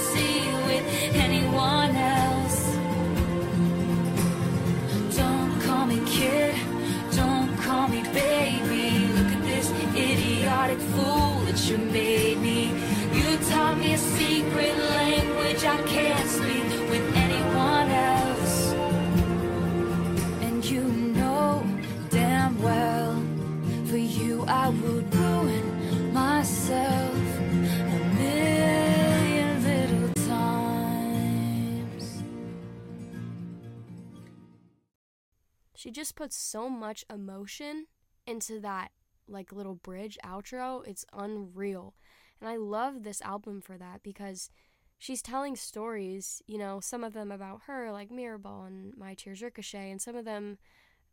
just 36.01 36.17
puts 36.17 36.35
so 36.35 36.67
much 36.71 37.05
emotion 37.11 37.85
into 38.27 38.59
that 38.59 38.91
like 39.29 39.53
little 39.53 39.75
bridge 39.75 40.17
outro. 40.25 40.81
It's 40.87 41.05
unreal. 41.13 41.95
And 42.41 42.49
I 42.49 42.57
love 42.57 43.03
this 43.03 43.21
album 43.21 43.61
for 43.61 43.77
that 43.77 44.03
because 44.03 44.49
she's 44.97 45.21
telling 45.21 45.57
stories, 45.57 46.41
you 46.47 46.57
know, 46.57 46.81
some 46.81 47.05
of 47.05 47.13
them 47.13 47.31
about 47.31 47.63
her, 47.67 47.93
like 47.93 48.09
Mirrorball 48.09 48.67
and 48.67 48.97
My 48.97 49.13
Tears 49.13 49.43
Ricochet, 49.43 49.91
and 49.91 50.01
some 50.01 50.17
of 50.17 50.25
them 50.25 50.57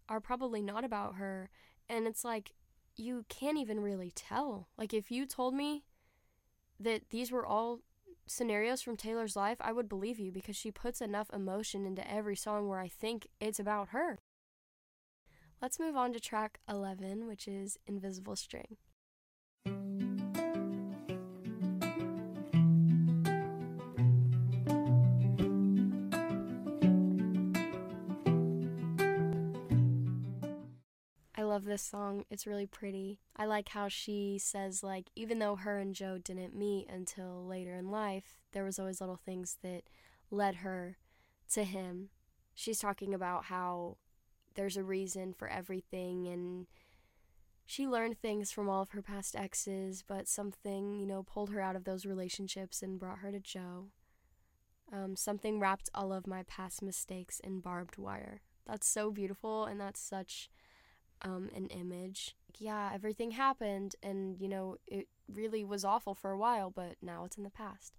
are 0.08 0.22
probably 0.22 0.62
not 0.62 0.86
about 0.86 1.16
her. 1.16 1.50
And 1.90 2.08
it's 2.08 2.24
like, 2.24 2.54
you 2.96 3.26
can't 3.28 3.58
even 3.58 3.82
really 3.82 4.12
tell. 4.16 4.70
Like, 4.78 4.94
if 4.94 5.12
you 5.12 5.26
told 5.26 5.54
me 5.54 5.84
that 6.80 7.10
these 7.10 7.30
were 7.30 7.46
all 7.46 7.82
scenarios 8.26 8.82
from 8.82 8.96
Taylor's 8.96 9.36
life, 9.36 9.58
I 9.60 9.74
would 9.74 9.90
believe 9.90 10.18
you 10.18 10.32
because 10.32 10.56
she 10.56 10.72
puts 10.72 11.02
enough 11.02 11.30
emotion 11.34 11.86
into 11.86 12.10
every 12.10 12.38
song 12.38 12.70
where 12.70 12.80
I 12.80 12.88
think 12.88 13.28
it's 13.42 13.60
about 13.60 13.90
her. 13.90 14.20
Let's 15.60 15.80
move 15.80 15.96
on 15.96 16.14
to 16.14 16.20
track 16.20 16.60
11, 16.70 17.26
which 17.26 17.48
is 17.48 17.80
Invisible 17.88 18.36
String. 18.36 18.78
I 31.36 31.42
love 31.42 31.66
this 31.66 31.82
song. 31.82 32.26
It's 32.30 32.46
really 32.46 32.68
pretty. 32.68 33.20
I 33.36 33.46
like 33.46 33.70
how 33.70 33.88
she 33.88 34.38
says 34.38 34.84
like 34.84 35.08
even 35.16 35.40
though 35.40 35.56
her 35.56 35.80
and 35.80 35.96
Joe 35.96 36.20
didn't 36.20 36.56
meet 36.56 36.88
until 36.88 37.48
later 37.48 37.74
in 37.74 37.90
life, 37.90 38.38
there 38.52 38.64
was 38.64 38.78
always 38.78 39.02
little 39.02 39.18
things 39.18 39.58
that 39.64 39.86
led 40.30 40.58
her 40.58 40.98
to 41.54 41.64
him. 41.64 42.10
She's 42.54 42.78
talking 42.78 43.12
about 43.12 43.46
how 43.46 43.98
there's 44.58 44.78
a 44.78 44.84
reason 44.84 45.34
for 45.34 45.48
everything 45.48 46.28
and 46.28 46.68
she 47.66 47.86
learned 47.88 48.18
things 48.20 48.52
from 48.52 48.70
all 48.70 48.82
of 48.82 48.92
her 48.92 49.02
past 49.02 49.36
exes, 49.36 50.04
but 50.08 50.28
something, 50.28 50.96
you 50.96 51.06
know, 51.06 51.24
pulled 51.24 51.50
her 51.50 51.60
out 51.62 51.76
of 51.76 51.84
those 51.84 52.06
relationships 52.06 52.82
and 52.82 52.98
brought 52.98 53.20
her 53.20 53.32
to 53.32 53.40
Joe. 53.42 53.88
Um, 54.92 55.18
something 55.18 55.60
wrapped 55.60 55.90
all 55.94 56.14
of 56.14 56.28
my 56.28 56.44
past 56.44 56.82
mistakes 56.82 57.42
in 57.42 57.60
barbed 57.60 57.98
wire. 57.98 58.42
That's 58.66 58.88
so 58.88 59.12
beautiful, 59.12 59.66
and 59.66 59.82
that's 59.82 60.00
such 60.00 60.50
um, 61.22 61.50
an 61.56 61.68
image. 61.68 62.36
Yeah, 62.58 62.92
everything 62.94 63.32
happened, 63.32 63.96
and 64.02 64.40
you 64.40 64.48
know, 64.48 64.78
it 64.88 65.08
really 65.32 65.66
was 65.66 65.84
awful 65.84 66.16
for 66.16 66.32
a 66.32 66.38
while, 66.38 66.72
but 66.72 66.96
now 67.02 67.26
it's 67.26 67.38
in 67.38 67.44
the 67.44 67.50
past. 67.50 67.98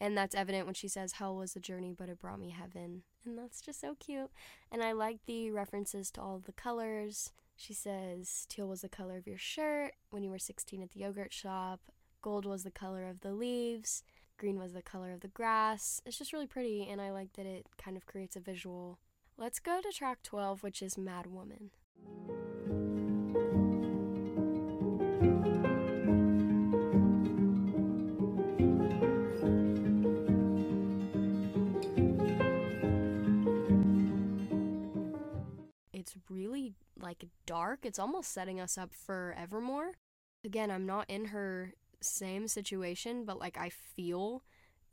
And 0.00 0.16
that's 0.16 0.34
evident 0.34 0.66
when 0.66 0.74
she 0.74 0.88
says, 0.88 1.12
Hell 1.12 1.36
was 1.36 1.54
a 1.54 1.60
journey, 1.60 1.94
but 1.96 2.08
it 2.08 2.18
brought 2.18 2.40
me 2.40 2.50
heaven. 2.50 3.02
And 3.24 3.38
that's 3.38 3.60
just 3.60 3.80
so 3.80 3.94
cute. 3.98 4.30
And 4.70 4.82
I 4.82 4.92
like 4.92 5.18
the 5.26 5.50
references 5.50 6.10
to 6.12 6.20
all 6.20 6.42
the 6.44 6.52
colors. 6.52 7.30
She 7.56 7.74
says, 7.74 8.46
Teal 8.48 8.66
was 8.66 8.80
the 8.80 8.88
color 8.88 9.16
of 9.16 9.26
your 9.26 9.38
shirt 9.38 9.92
when 10.10 10.24
you 10.24 10.30
were 10.30 10.38
16 10.38 10.82
at 10.82 10.90
the 10.90 11.00
yogurt 11.00 11.32
shop, 11.32 11.80
gold 12.20 12.46
was 12.46 12.64
the 12.64 12.70
color 12.70 13.08
of 13.08 13.20
the 13.20 13.32
leaves, 13.32 14.02
green 14.38 14.58
was 14.58 14.72
the 14.72 14.82
color 14.82 15.12
of 15.12 15.20
the 15.20 15.28
grass. 15.28 16.00
It's 16.04 16.18
just 16.18 16.32
really 16.32 16.46
pretty, 16.46 16.88
and 16.88 17.00
I 17.00 17.10
like 17.10 17.34
that 17.34 17.46
it 17.46 17.66
kind 17.78 17.96
of 17.96 18.06
creates 18.06 18.36
a 18.36 18.40
visual. 18.40 18.98
Let's 19.36 19.60
go 19.60 19.80
to 19.80 19.92
track 19.92 20.22
12, 20.22 20.62
which 20.62 20.82
is 20.82 20.98
Mad 20.98 21.26
Woman. 21.26 21.70
Dark. 37.72 37.86
It's 37.86 37.98
almost 37.98 38.32
setting 38.32 38.60
us 38.60 38.76
up 38.76 38.92
for 38.92 39.34
Evermore. 39.38 39.92
Again, 40.44 40.70
I'm 40.70 40.84
not 40.84 41.08
in 41.08 41.26
her 41.26 41.72
same 42.02 42.46
situation, 42.46 43.24
but 43.24 43.38
like 43.38 43.56
I 43.56 43.70
feel 43.70 44.42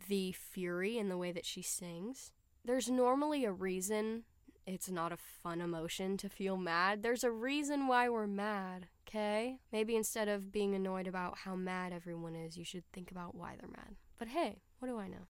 the 0.07 0.31
fury 0.31 0.97
in 0.97 1.09
the 1.09 1.17
way 1.17 1.33
that 1.33 1.45
she 1.45 1.61
sings. 1.61 2.31
There's 2.63 2.89
normally 2.89 3.43
a 3.43 3.51
reason 3.51 4.23
it's 4.65 4.89
not 4.89 5.11
a 5.11 5.17
fun 5.17 5.59
emotion 5.61 6.15
to 6.17 6.29
feel 6.29 6.55
mad. 6.55 7.03
There's 7.03 7.23
a 7.23 7.31
reason 7.31 7.87
why 7.87 8.07
we're 8.07 8.27
mad, 8.27 8.87
okay? 9.07 9.57
Maybe 9.73 9.95
instead 9.95 10.27
of 10.27 10.51
being 10.51 10.75
annoyed 10.75 11.07
about 11.07 11.39
how 11.39 11.55
mad 11.55 11.91
everyone 11.91 12.35
is, 12.35 12.55
you 12.55 12.63
should 12.63 12.83
think 12.93 13.09
about 13.11 13.33
why 13.35 13.55
they're 13.59 13.67
mad. 13.67 13.95
But 14.19 14.29
hey, 14.29 14.61
what 14.77 14.87
do 14.87 14.99
I 14.99 15.07
know? 15.07 15.27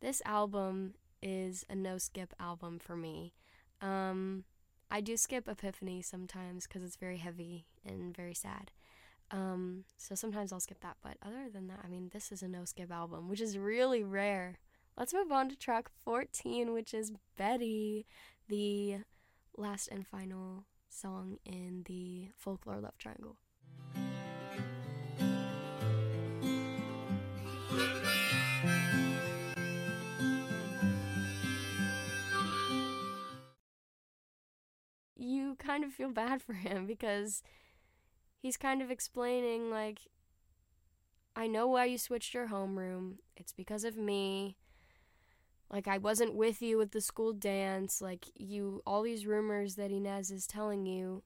This 0.00 0.20
album 0.26 0.94
is 1.22 1.64
a 1.70 1.74
no 1.74 1.96
skip 1.98 2.34
album 2.38 2.78
for 2.78 2.94
me. 2.94 3.32
Um, 3.80 4.44
I 4.90 5.00
do 5.00 5.16
skip 5.16 5.48
Epiphany 5.48 6.02
sometimes 6.02 6.66
because 6.66 6.82
it's 6.82 6.96
very 6.96 7.16
heavy 7.18 7.66
and 7.84 8.16
very 8.16 8.34
sad. 8.34 8.70
Um, 9.30 9.84
so 9.96 10.14
sometimes 10.14 10.52
I'll 10.52 10.60
skip 10.60 10.80
that, 10.80 10.96
but 11.02 11.16
other 11.24 11.48
than 11.52 11.66
that, 11.68 11.80
I 11.84 11.88
mean, 11.88 12.10
this 12.12 12.30
is 12.30 12.42
a 12.42 12.48
no 12.48 12.64
skip 12.64 12.92
album, 12.92 13.28
which 13.28 13.40
is 13.40 13.58
really 13.58 14.02
rare. 14.04 14.58
Let's 14.96 15.14
move 15.14 15.32
on 15.32 15.48
to 15.48 15.56
track 15.56 15.90
14, 16.04 16.72
which 16.72 16.94
is 16.94 17.12
Betty, 17.36 18.06
the 18.48 18.98
last 19.56 19.88
and 19.88 20.06
final 20.06 20.66
song 20.88 21.38
in 21.44 21.82
the 21.86 22.28
folklore 22.36 22.80
love 22.80 22.96
triangle. 22.98 23.36
Kind 35.74 35.84
of 35.84 35.92
feel 35.92 36.10
bad 36.10 36.40
for 36.42 36.54
him 36.54 36.86
because 36.94 37.42
he's 38.40 38.56
kind 38.56 38.80
of 38.82 38.90
explaining, 38.90 39.70
like, 39.70 40.00
I 41.36 41.46
know 41.46 41.66
why 41.66 41.86
you 41.86 41.98
switched 41.98 42.34
your 42.34 42.48
homeroom. 42.48 43.14
It's 43.36 43.52
because 43.52 43.84
of 43.84 43.96
me. 43.96 44.56
Like, 45.70 45.88
I 45.88 45.98
wasn't 45.98 46.34
with 46.34 46.62
you 46.62 46.80
at 46.80 46.92
the 46.92 47.00
school 47.00 47.32
dance. 47.32 48.00
Like, 48.00 48.26
you, 48.36 48.82
all 48.86 49.02
these 49.02 49.26
rumors 49.26 49.74
that 49.74 49.90
Inez 49.90 50.30
is 50.30 50.46
telling 50.46 50.86
you, 50.86 51.24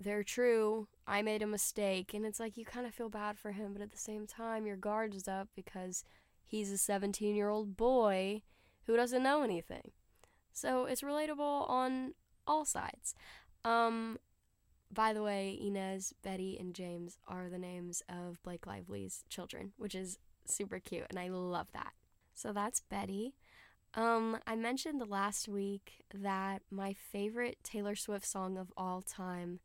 they're 0.00 0.22
true. 0.22 0.88
I 1.06 1.20
made 1.20 1.42
a 1.42 1.46
mistake. 1.46 2.14
And 2.14 2.24
it's 2.24 2.40
like 2.40 2.56
you 2.56 2.64
kind 2.64 2.86
of 2.86 2.94
feel 2.94 3.10
bad 3.10 3.38
for 3.38 3.52
him, 3.52 3.74
but 3.74 3.82
at 3.82 3.90
the 3.90 3.98
same 3.98 4.26
time, 4.26 4.66
your 4.66 4.76
guard 4.76 5.14
is 5.14 5.28
up 5.28 5.48
because 5.54 6.04
he's 6.46 6.70
a 6.72 6.78
17 6.78 7.36
year 7.36 7.50
old 7.50 7.76
boy 7.76 8.42
who 8.86 8.96
doesn't 8.96 9.22
know 9.22 9.42
anything. 9.42 9.90
So 10.54 10.86
it's 10.86 11.02
relatable 11.02 11.68
on 11.68 12.14
all 12.46 12.64
sides. 12.64 13.14
Um, 13.64 14.18
by 14.92 15.12
the 15.12 15.22
way, 15.22 15.58
Inez, 15.60 16.12
Betty, 16.22 16.56
and 16.58 16.74
James 16.74 17.18
are 17.26 17.48
the 17.48 17.58
names 17.58 18.02
of 18.08 18.42
Blake 18.42 18.66
Lively's 18.66 19.24
children, 19.28 19.72
which 19.76 19.94
is 19.94 20.18
super 20.46 20.78
cute, 20.78 21.06
and 21.08 21.18
I 21.18 21.28
love 21.28 21.68
that. 21.72 21.92
So 22.34 22.52
that's 22.52 22.80
Betty. 22.80 23.34
Um, 23.94 24.38
I 24.46 24.56
mentioned 24.56 25.02
last 25.08 25.48
week 25.48 26.04
that 26.14 26.62
my 26.70 26.94
favorite 26.94 27.58
Taylor 27.62 27.94
Swift 27.94 28.26
song 28.26 28.56
of 28.56 28.72
all 28.76 29.02
time 29.02 29.60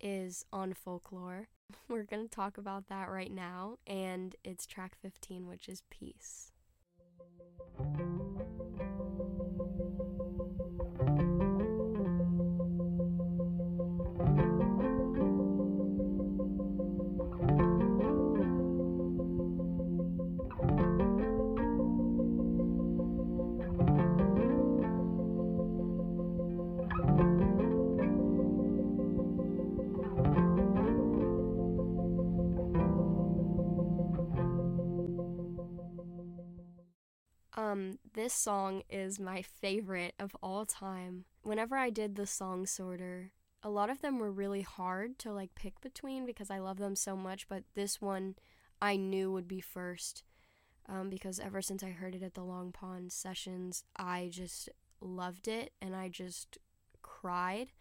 is 0.00 0.44
on 0.52 0.74
folklore. 0.74 1.48
We're 1.88 2.04
going 2.04 2.28
to 2.28 2.34
talk 2.34 2.58
about 2.58 2.88
that 2.88 3.10
right 3.10 3.32
now, 3.32 3.78
and 3.86 4.36
it's 4.44 4.66
track 4.66 4.96
15, 5.00 5.46
which 5.46 5.68
is 5.68 5.82
Peace. 5.90 6.52
This 38.24 38.32
song 38.32 38.82
is 38.88 39.20
my 39.20 39.42
favorite 39.42 40.14
of 40.18 40.34
all 40.42 40.64
time. 40.64 41.26
Whenever 41.42 41.76
I 41.76 41.90
did 41.90 42.16
the 42.16 42.26
song 42.26 42.64
sorter, 42.64 43.32
a 43.62 43.68
lot 43.68 43.90
of 43.90 44.00
them 44.00 44.18
were 44.18 44.32
really 44.32 44.62
hard 44.62 45.18
to 45.18 45.30
like 45.30 45.54
pick 45.54 45.78
between 45.82 46.24
because 46.24 46.50
I 46.50 46.58
love 46.58 46.78
them 46.78 46.96
so 46.96 47.16
much, 47.18 47.46
but 47.50 47.64
this 47.74 48.00
one 48.00 48.36
I 48.80 48.96
knew 48.96 49.30
would 49.30 49.46
be 49.46 49.60
first. 49.60 50.22
Um, 50.88 51.10
because 51.10 51.38
ever 51.38 51.60
since 51.60 51.82
I 51.82 51.90
heard 51.90 52.14
it 52.14 52.22
at 52.22 52.32
the 52.32 52.42
Long 52.42 52.72
Pond 52.72 53.12
sessions, 53.12 53.84
I 53.94 54.30
just 54.32 54.70
loved 55.02 55.46
it 55.46 55.74
and 55.82 55.94
I 55.94 56.08
just 56.08 56.56
cried. 57.02 57.72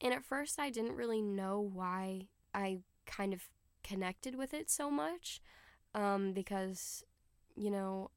And 0.00 0.12
at 0.12 0.24
first, 0.24 0.58
I 0.58 0.70
didn't 0.70 0.96
really 0.96 1.22
know 1.22 1.60
why 1.60 2.26
I 2.52 2.80
kind 3.06 3.32
of 3.32 3.42
connected 3.84 4.34
with 4.34 4.52
it 4.52 4.70
so 4.70 4.90
much 4.90 5.40
um, 5.94 6.32
because, 6.32 7.04
you 7.54 7.70
know, 7.70 8.10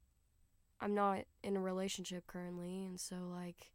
I'm 0.82 0.94
not 0.94 1.20
in 1.42 1.56
a 1.56 1.60
relationship 1.60 2.26
currently, 2.26 2.84
and 2.84 2.98
so 2.98 3.16
like 3.30 3.70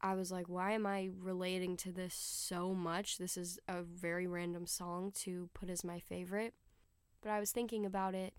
I 0.00 0.14
was 0.14 0.30
like, 0.30 0.48
why 0.48 0.72
am 0.72 0.86
I 0.86 1.10
relating 1.18 1.76
to 1.78 1.92
this 1.92 2.14
so 2.14 2.72
much? 2.72 3.18
This 3.18 3.36
is 3.36 3.58
a 3.66 3.82
very 3.82 4.28
random 4.28 4.66
song 4.66 5.10
to 5.22 5.50
put 5.54 5.68
as 5.68 5.82
my 5.82 5.98
favorite. 5.98 6.54
But 7.20 7.30
I 7.30 7.40
was 7.40 7.50
thinking 7.50 7.84
about 7.84 8.14
it, 8.14 8.34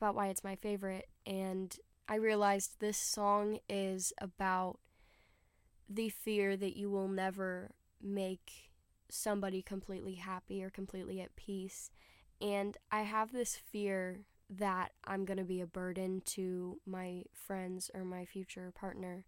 about 0.00 0.14
why 0.14 0.28
it's 0.28 0.42
my 0.42 0.56
favorite, 0.56 1.08
and 1.26 1.76
I 2.08 2.14
realized 2.16 2.80
this 2.80 2.96
song 2.96 3.58
is 3.68 4.14
about 4.18 4.78
the 5.88 6.08
fear 6.08 6.56
that 6.56 6.76
you 6.76 6.90
will 6.90 7.08
never 7.08 7.72
make 8.02 8.70
somebody 9.10 9.60
completely 9.60 10.14
happy 10.14 10.64
or 10.64 10.70
completely 10.70 11.20
at 11.20 11.36
peace. 11.36 11.90
And 12.40 12.78
I 12.90 13.02
have 13.02 13.32
this 13.32 13.56
fear 13.56 14.20
that 14.58 14.92
I'm 15.04 15.24
going 15.24 15.38
to 15.38 15.44
be 15.44 15.60
a 15.60 15.66
burden 15.66 16.22
to 16.26 16.80
my 16.86 17.24
friends 17.32 17.90
or 17.94 18.04
my 18.04 18.24
future 18.24 18.72
partner. 18.74 19.24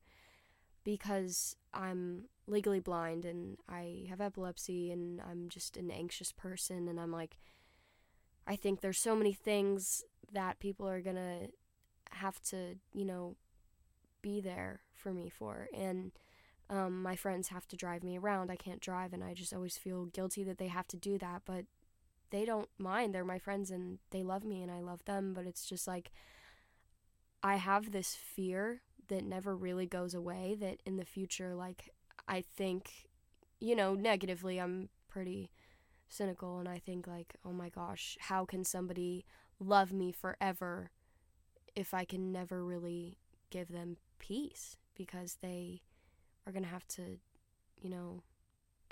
because 0.84 1.56
I'm 1.74 2.24
legally 2.46 2.80
blind 2.80 3.24
and 3.24 3.58
I 3.68 4.06
have 4.08 4.20
epilepsy 4.20 4.92
and 4.92 5.20
I'm 5.20 5.48
just 5.48 5.76
an 5.76 5.90
anxious 5.90 6.32
person 6.32 6.88
and 6.88 7.00
I'm 7.00 7.12
like 7.12 7.38
I 8.46 8.56
think 8.56 8.80
there's 8.80 8.98
so 8.98 9.16
many 9.16 9.32
things 9.32 10.02
that 10.32 10.60
people 10.60 10.88
are 10.88 11.00
going 11.00 11.16
to 11.16 11.48
have 12.12 12.40
to, 12.42 12.76
you 12.92 13.04
know, 13.04 13.36
be 14.22 14.40
there 14.40 14.82
for 14.94 15.12
me 15.12 15.30
for 15.30 15.68
and 15.74 16.12
um, 16.70 17.02
my 17.02 17.16
friends 17.16 17.48
have 17.48 17.68
to 17.68 17.76
drive 17.76 18.04
me 18.04 18.18
around. 18.18 18.50
I 18.50 18.56
can't 18.56 18.80
drive, 18.80 19.12
and 19.12 19.24
I 19.24 19.34
just 19.34 19.54
always 19.54 19.76
feel 19.78 20.06
guilty 20.06 20.44
that 20.44 20.58
they 20.58 20.68
have 20.68 20.88
to 20.88 20.96
do 20.96 21.18
that. 21.18 21.42
But 21.46 21.66
they 22.30 22.44
don't 22.44 22.68
mind. 22.78 23.14
They're 23.14 23.24
my 23.24 23.38
friends, 23.38 23.70
and 23.70 23.98
they 24.10 24.22
love 24.22 24.44
me, 24.44 24.62
and 24.62 24.70
I 24.70 24.80
love 24.80 25.04
them. 25.04 25.32
But 25.34 25.46
it's 25.46 25.66
just 25.66 25.86
like 25.86 26.10
I 27.42 27.56
have 27.56 27.92
this 27.92 28.14
fear 28.14 28.82
that 29.08 29.24
never 29.24 29.56
really 29.56 29.86
goes 29.86 30.14
away. 30.14 30.56
That 30.58 30.78
in 30.84 30.96
the 30.96 31.04
future, 31.04 31.54
like 31.54 31.90
I 32.28 32.42
think, 32.56 33.08
you 33.60 33.76
know, 33.76 33.94
negatively, 33.94 34.58
I'm 34.58 34.88
pretty 35.08 35.50
cynical, 36.08 36.58
and 36.58 36.68
I 36.68 36.78
think 36.78 37.06
like, 37.06 37.34
oh 37.44 37.52
my 37.52 37.68
gosh, 37.68 38.16
how 38.20 38.44
can 38.44 38.64
somebody 38.64 39.24
love 39.58 39.92
me 39.92 40.12
forever 40.12 40.90
if 41.74 41.92
I 41.94 42.04
can 42.04 42.32
never 42.32 42.64
really 42.64 43.18
give 43.50 43.68
them 43.68 43.96
peace 44.18 44.76
because 44.94 45.38
they 45.42 45.82
are 46.46 46.52
going 46.52 46.62
to 46.64 46.68
have 46.70 46.86
to, 46.88 47.18
you 47.80 47.90
know, 47.90 48.22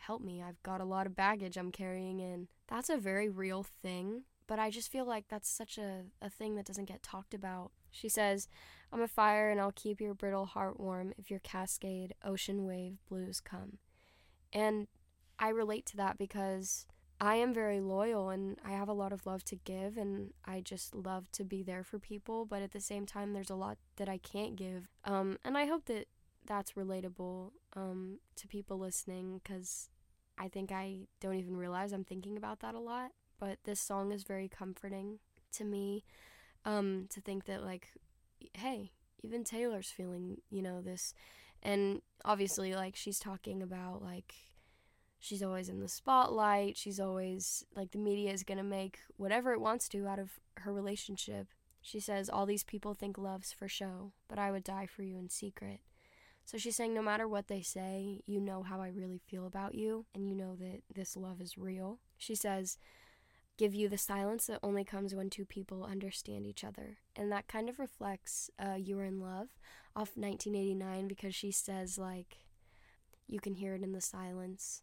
help 0.01 0.23
me. 0.23 0.43
I've 0.43 0.63
got 0.63 0.81
a 0.81 0.85
lot 0.85 1.07
of 1.07 1.17
baggage 1.17 1.57
I'm 1.57 1.73
carrying 1.73 2.21
in. 2.21 2.49
That's 2.69 2.91
a 2.91 2.97
very 2.97 3.29
real 3.29 3.63
thing, 3.63 4.23
but 4.47 4.59
I 4.59 4.71
just 4.71 4.91
feel 4.91 5.05
like 5.05 5.29
that's 5.29 5.49
such 5.49 5.79
a, 5.79 6.03
a 6.21 6.31
thing 6.31 6.57
that 6.57 6.67
doesn't 6.67 6.87
get 6.87 7.03
talked 7.03 7.35
about. 7.35 7.73
She 7.91 8.09
says, 8.09 8.49
I'm 8.93 9.03
a 9.03 9.09
fire 9.09 9.51
and 9.51 9.61
I'll 9.61 9.73
keep 9.73 10.01
your 10.01 10.15
brittle 10.15 10.47
heart 10.47 10.79
warm 10.79 11.15
if 11.17 11.31
your 11.31 11.41
cascade 11.41 12.15
ocean 12.25 12.65
wave 12.65 12.99
blues 13.09 13.41
come. 13.41 13.79
And 14.53 14.87
I 15.39 15.49
relate 15.49 15.87
to 15.87 15.97
that 15.97 16.19
because 16.19 16.87
I 17.21 17.37
am 17.37 17.55
very 17.55 17.81
loyal 17.81 18.31
and 18.31 18.59
I 18.65 18.73
have 18.73 18.89
a 18.89 18.93
lot 18.93 19.13
of 19.13 19.25
love 19.27 19.45
to 19.47 19.57
give 19.57 19.97
and 19.97 20.33
I 20.45 20.61
just 20.61 20.95
love 20.95 21.31
to 21.33 21.45
be 21.45 21.63
there 21.63 21.85
for 21.85 21.99
people, 21.99 22.45
but 22.45 22.63
at 22.63 22.73
the 22.73 22.81
same 22.81 23.07
time 23.07 23.33
there's 23.33 23.51
a 23.51 23.55
lot 23.55 23.79
that 23.97 24.09
I 24.09 24.19
can't 24.19 24.57
give. 24.57 24.89
Um, 25.05 25.39
and 25.45 25.57
I 25.57 25.67
hope 25.67 25.87
that 25.87 26.07
that's 26.47 26.73
relatable 26.73 27.53
um, 27.75 28.19
to 28.37 28.47
people 28.47 28.79
listening 28.79 29.41
because 29.43 29.89
I 30.39 30.49
think 30.49 30.73
I 30.73 31.07
don't 31.21 31.37
even 31.37 31.57
realize 31.57 31.93
I'm 31.93 32.05
thinking 32.05 32.37
about 32.37 32.61
that 32.61 32.75
a 32.75 32.81
lot. 32.81 33.13
But 33.39 33.59
this 33.65 33.81
song 33.81 34.13
is 34.13 34.25
very 34.25 34.49
comforting 34.49 35.19
to 35.53 35.65
me 35.65 36.05
um, 36.65 37.07
to 37.11 37.21
think 37.21 37.45
that, 37.45 37.63
like, 37.63 37.89
hey, 38.55 38.93
even 39.23 39.45
Taylor's 39.45 39.91
feeling, 39.91 40.39
you 40.51 40.63
know, 40.63 40.81
this. 40.81 41.15
And 41.63 42.03
obviously, 42.25 42.75
like, 42.75 42.97
she's 42.97 43.19
talking 43.19 43.63
about, 43.63 44.03
like, 44.03 44.35
she's 45.19 45.43
always 45.43 45.69
in 45.69 45.81
the 45.81 45.89
spotlight. 45.89 46.77
She's 46.77 47.01
always, 47.01 47.65
like, 47.75 47.91
the 47.91 47.99
media 47.99 48.33
is 48.33 48.45
going 48.45 48.59
to 48.59 48.65
make 48.65 49.01
whatever 49.17 49.53
it 49.53 49.61
wants 49.61 49.89
to 49.91 50.07
out 50.07 50.19
of 50.19 50.41
her 50.59 50.73
relationship. 50.73 51.49
She 51.83 52.01
says, 52.01 52.31
All 52.31 52.47
these 52.47 52.65
people 52.65 52.95
think 52.95 53.19
love's 53.19 53.53
for 53.53 53.69
show, 53.69 54.13
but 54.29 54.39
I 54.39 54.51
would 54.51 54.65
die 54.65 54.87
for 54.87 55.03
you 55.03 55.19
in 55.19 55.29
secret. 55.29 55.81
So 56.45 56.59
she's 56.59 56.77
saying, 56.77 56.93
no 56.93 57.03
matter 57.03 57.27
what 57.27 57.49
they 57.49 57.63
say, 57.63 58.21
you 58.27 58.41
know 58.41 58.63
how 58.63 58.81
I 58.81 58.89
really 58.89 59.21
feel 59.27 59.47
about 59.47 59.75
you, 59.75 60.05
and 60.15 60.29
you 60.29 60.35
know 60.35 60.55
that 60.57 60.83
this 60.95 61.17
love 61.17 61.41
is 61.41 61.57
real. 61.57 62.01
She 62.19 62.35
says, 62.35 62.77
give 63.57 63.75
you 63.75 63.89
the 63.89 63.99
silence 63.99 64.47
that 64.47 64.61
only 64.63 64.85
comes 64.85 65.15
when 65.15 65.31
two 65.31 65.45
people 65.45 65.85
understand 65.85 66.47
each 66.47 66.65
other. 66.65 66.99
And 67.17 67.31
that 67.33 67.49
kind 67.49 67.69
of 67.69 67.79
reflects 67.79 68.51
uh, 68.59 68.75
You 68.75 68.99
Are 68.99 69.05
in 69.05 69.21
Love 69.21 69.49
off 69.97 70.17
1989 70.17 71.09
because 71.09 71.35
she 71.35 71.51
says, 71.51 71.97
like, 71.97 72.39
you 73.27 73.41
can 73.41 73.55
hear 73.55 73.75
it 73.75 73.83
in 73.83 73.93
the 73.93 74.01
silence. 74.01 74.83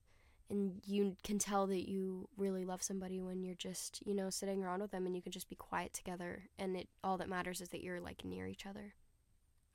And 0.49 0.81
you 0.85 1.15
can 1.23 1.39
tell 1.39 1.67
that 1.67 1.89
you 1.89 2.27
really 2.35 2.65
love 2.65 2.83
somebody 2.83 3.21
when 3.21 3.43
you're 3.43 3.55
just, 3.55 4.01
you 4.05 4.13
know, 4.13 4.29
sitting 4.29 4.63
around 4.63 4.81
with 4.81 4.91
them 4.91 5.05
and 5.05 5.15
you 5.15 5.21
can 5.21 5.31
just 5.31 5.49
be 5.49 5.55
quiet 5.55 5.93
together. 5.93 6.49
And 6.59 6.75
it 6.75 6.89
all 7.03 7.17
that 7.17 7.29
matters 7.29 7.61
is 7.61 7.69
that 7.69 7.83
you're 7.83 8.01
like 8.01 8.25
near 8.25 8.47
each 8.47 8.65
other. 8.65 8.95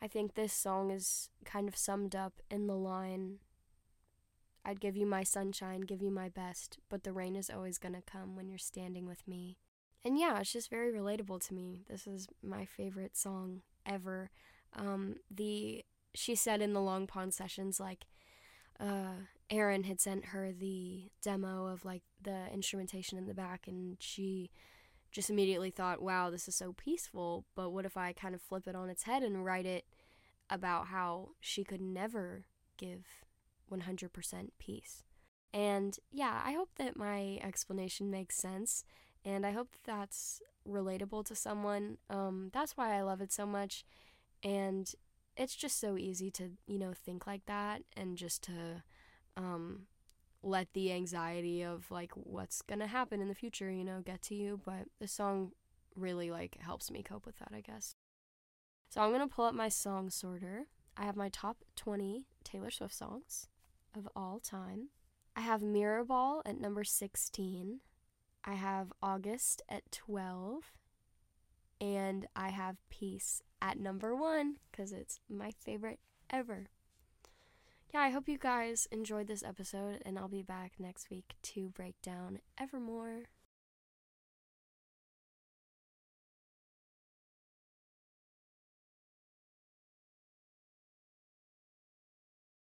I 0.03 0.09
think 0.09 0.35
this 0.35 0.53
song 0.53 0.91
is 0.91 1.31
kind 1.45 1.69
of 1.69 1.77
summed 1.77 2.15
up 2.15 2.35
in 2.51 2.67
the 2.67 2.77
line 2.77 3.39
I'd 4.67 4.81
give 4.81 4.97
you 4.97 5.07
my 5.07 5.23
sunshine, 5.23 5.83
give 5.83 6.03
you 6.03 6.11
my 6.11 6.29
best, 6.29 6.79
but 6.91 7.05
the 7.05 7.13
rain 7.13 7.37
is 7.37 7.49
always 7.49 7.79
gonna 7.79 8.03
come 8.03 8.35
when 8.35 8.49
you're 8.49 8.59
standing 8.59 9.07
with 9.07 9.27
me. 9.29 9.59
And 10.05 10.19
yeah, 10.19 10.41
it's 10.41 10.53
just 10.53 10.71
very 10.71 10.93
relatable 10.93 11.47
to 11.47 11.55
me. 11.55 11.85
This 11.89 12.09
is 12.09 12.27
my 12.43 12.65
favorite 12.65 13.17
song 13.17 13.63
ever. 13.87 14.31
Um, 14.75 15.17
the 15.31 15.85
she 16.15 16.35
said 16.35 16.61
in 16.61 16.73
the 16.73 16.81
Long 16.81 17.07
Pond 17.07 17.33
sessions, 17.33 17.79
like, 17.79 18.07
uh, 18.81 19.27
Aaron 19.51 19.85
had 19.85 20.01
sent 20.01 20.27
her 20.27 20.51
the 20.51 21.11
demo 21.23 21.67
of 21.67 21.85
like 21.85 22.03
the 22.21 22.53
instrumentation 22.53 23.19
in 23.19 23.27
the 23.27 23.35
back, 23.35 23.69
and 23.69 23.97
she 24.01 24.51
just 25.13 25.31
immediately 25.31 25.71
thought, 25.71 26.03
wow, 26.03 26.31
this 26.31 26.49
is 26.49 26.55
so 26.55 26.73
peaceful, 26.73 27.45
but 27.55 27.71
what 27.71 27.87
if 27.87 27.97
I 27.97 28.13
kind 28.13 28.35
of 28.35 28.43
flip 28.43 28.67
it 28.67 28.77
on 28.77 28.91
its 28.91 29.05
head 29.05 29.23
and 29.23 29.45
write 29.45 29.67
it 29.67 29.85
about 30.51 30.89
how 30.89 31.31
she 31.41 31.65
could 31.65 31.81
never 31.81 32.45
give 32.77 33.07
100% 33.71 34.49
peace? 34.59 35.03
And 35.53 35.99
yeah, 36.13 36.43
I 36.45 36.53
hope 36.53 36.71
that 36.77 36.97
my 36.97 37.39
explanation 37.43 38.11
makes 38.11 38.37
sense, 38.37 38.85
and 39.25 39.47
I 39.47 39.53
hope 39.53 39.73
that 39.73 39.87
that's 39.87 40.43
relatable 40.69 41.25
to 41.27 41.35
someone. 41.35 41.99
Um, 42.11 42.51
that's 42.53 42.77
why 42.77 42.97
I 42.97 43.03
love 43.03 43.21
it 43.21 43.33
so 43.33 43.47
much, 43.47 43.85
and 44.43 44.93
it's 45.37 45.55
just 45.55 45.79
so 45.79 45.97
easy 45.97 46.31
to, 46.33 46.53
you 46.67 46.79
know, 46.79 46.93
think 46.93 47.27
like 47.27 47.45
that 47.47 47.83
and 47.97 48.17
just 48.17 48.43
to 48.45 48.83
um, 49.37 49.83
let 50.47 50.73
the 50.73 50.93
anxiety 50.93 51.63
of 51.63 51.91
like 51.91 52.13
what's 52.15 52.63
gonna 52.63 52.87
happen 52.87 53.21
in 53.21 53.29
the 53.29 53.35
future, 53.35 53.71
you 53.71 53.85
know, 53.85 54.01
get 54.01 54.23
to 54.23 54.35
you. 54.35 54.61
But 54.65 54.87
the 55.01 55.09
song 55.09 55.53
really 55.97 56.31
like 56.31 56.57
helps 56.61 56.91
me 56.91 57.03
cope 57.03 57.27
with 57.27 57.39
that, 57.39 57.51
I 57.53 57.61
guess. 57.61 57.97
So 58.89 59.01
I'm 59.01 59.11
gonna 59.11 59.29
pull 59.29 59.45
up 59.45 59.55
my 59.55 59.69
song 59.69 60.09
sorter. 60.09 60.67
I 60.97 61.05
have 61.05 61.17
my 61.17 61.29
top 61.29 61.59
20 61.75 62.25
Taylor 62.45 62.71
Swift 62.71 62.95
songs 62.95 63.49
of 63.95 64.09
all 64.15 64.39
time. 64.39 64.89
I 65.35 65.41
have 65.41 65.61
Mirrorball 65.61 66.43
at 66.47 66.61
number 66.61 66.85
16. 66.85 67.81
I 68.45 68.55
have 68.55 68.93
August 69.03 69.63
at 69.69 69.91
12. 69.91 70.73
And 71.79 72.27
I 72.35 72.49
have 72.49 72.77
Peace 72.89 73.43
at 73.61 73.79
number 73.79 74.17
one 74.17 74.57
because 74.71 74.93
it's 74.93 75.21
my 75.29 75.51
favorite 75.51 75.99
ever 76.31 76.69
yeah, 77.93 78.01
I 78.01 78.11
hope 78.11 78.29
you 78.29 78.39
guys 78.39 78.89
enjoyed 78.91 79.29
this 79.29 79.43
episode, 79.43 80.03
and 80.05 80.19
I'll 80.19 80.29
be 80.29 80.43
back 80.43 80.73
next 80.79 81.11
week 81.11 81.35
to 81.43 81.69
break 81.71 82.01
down 82.03 82.41
Evermore. 82.59 83.25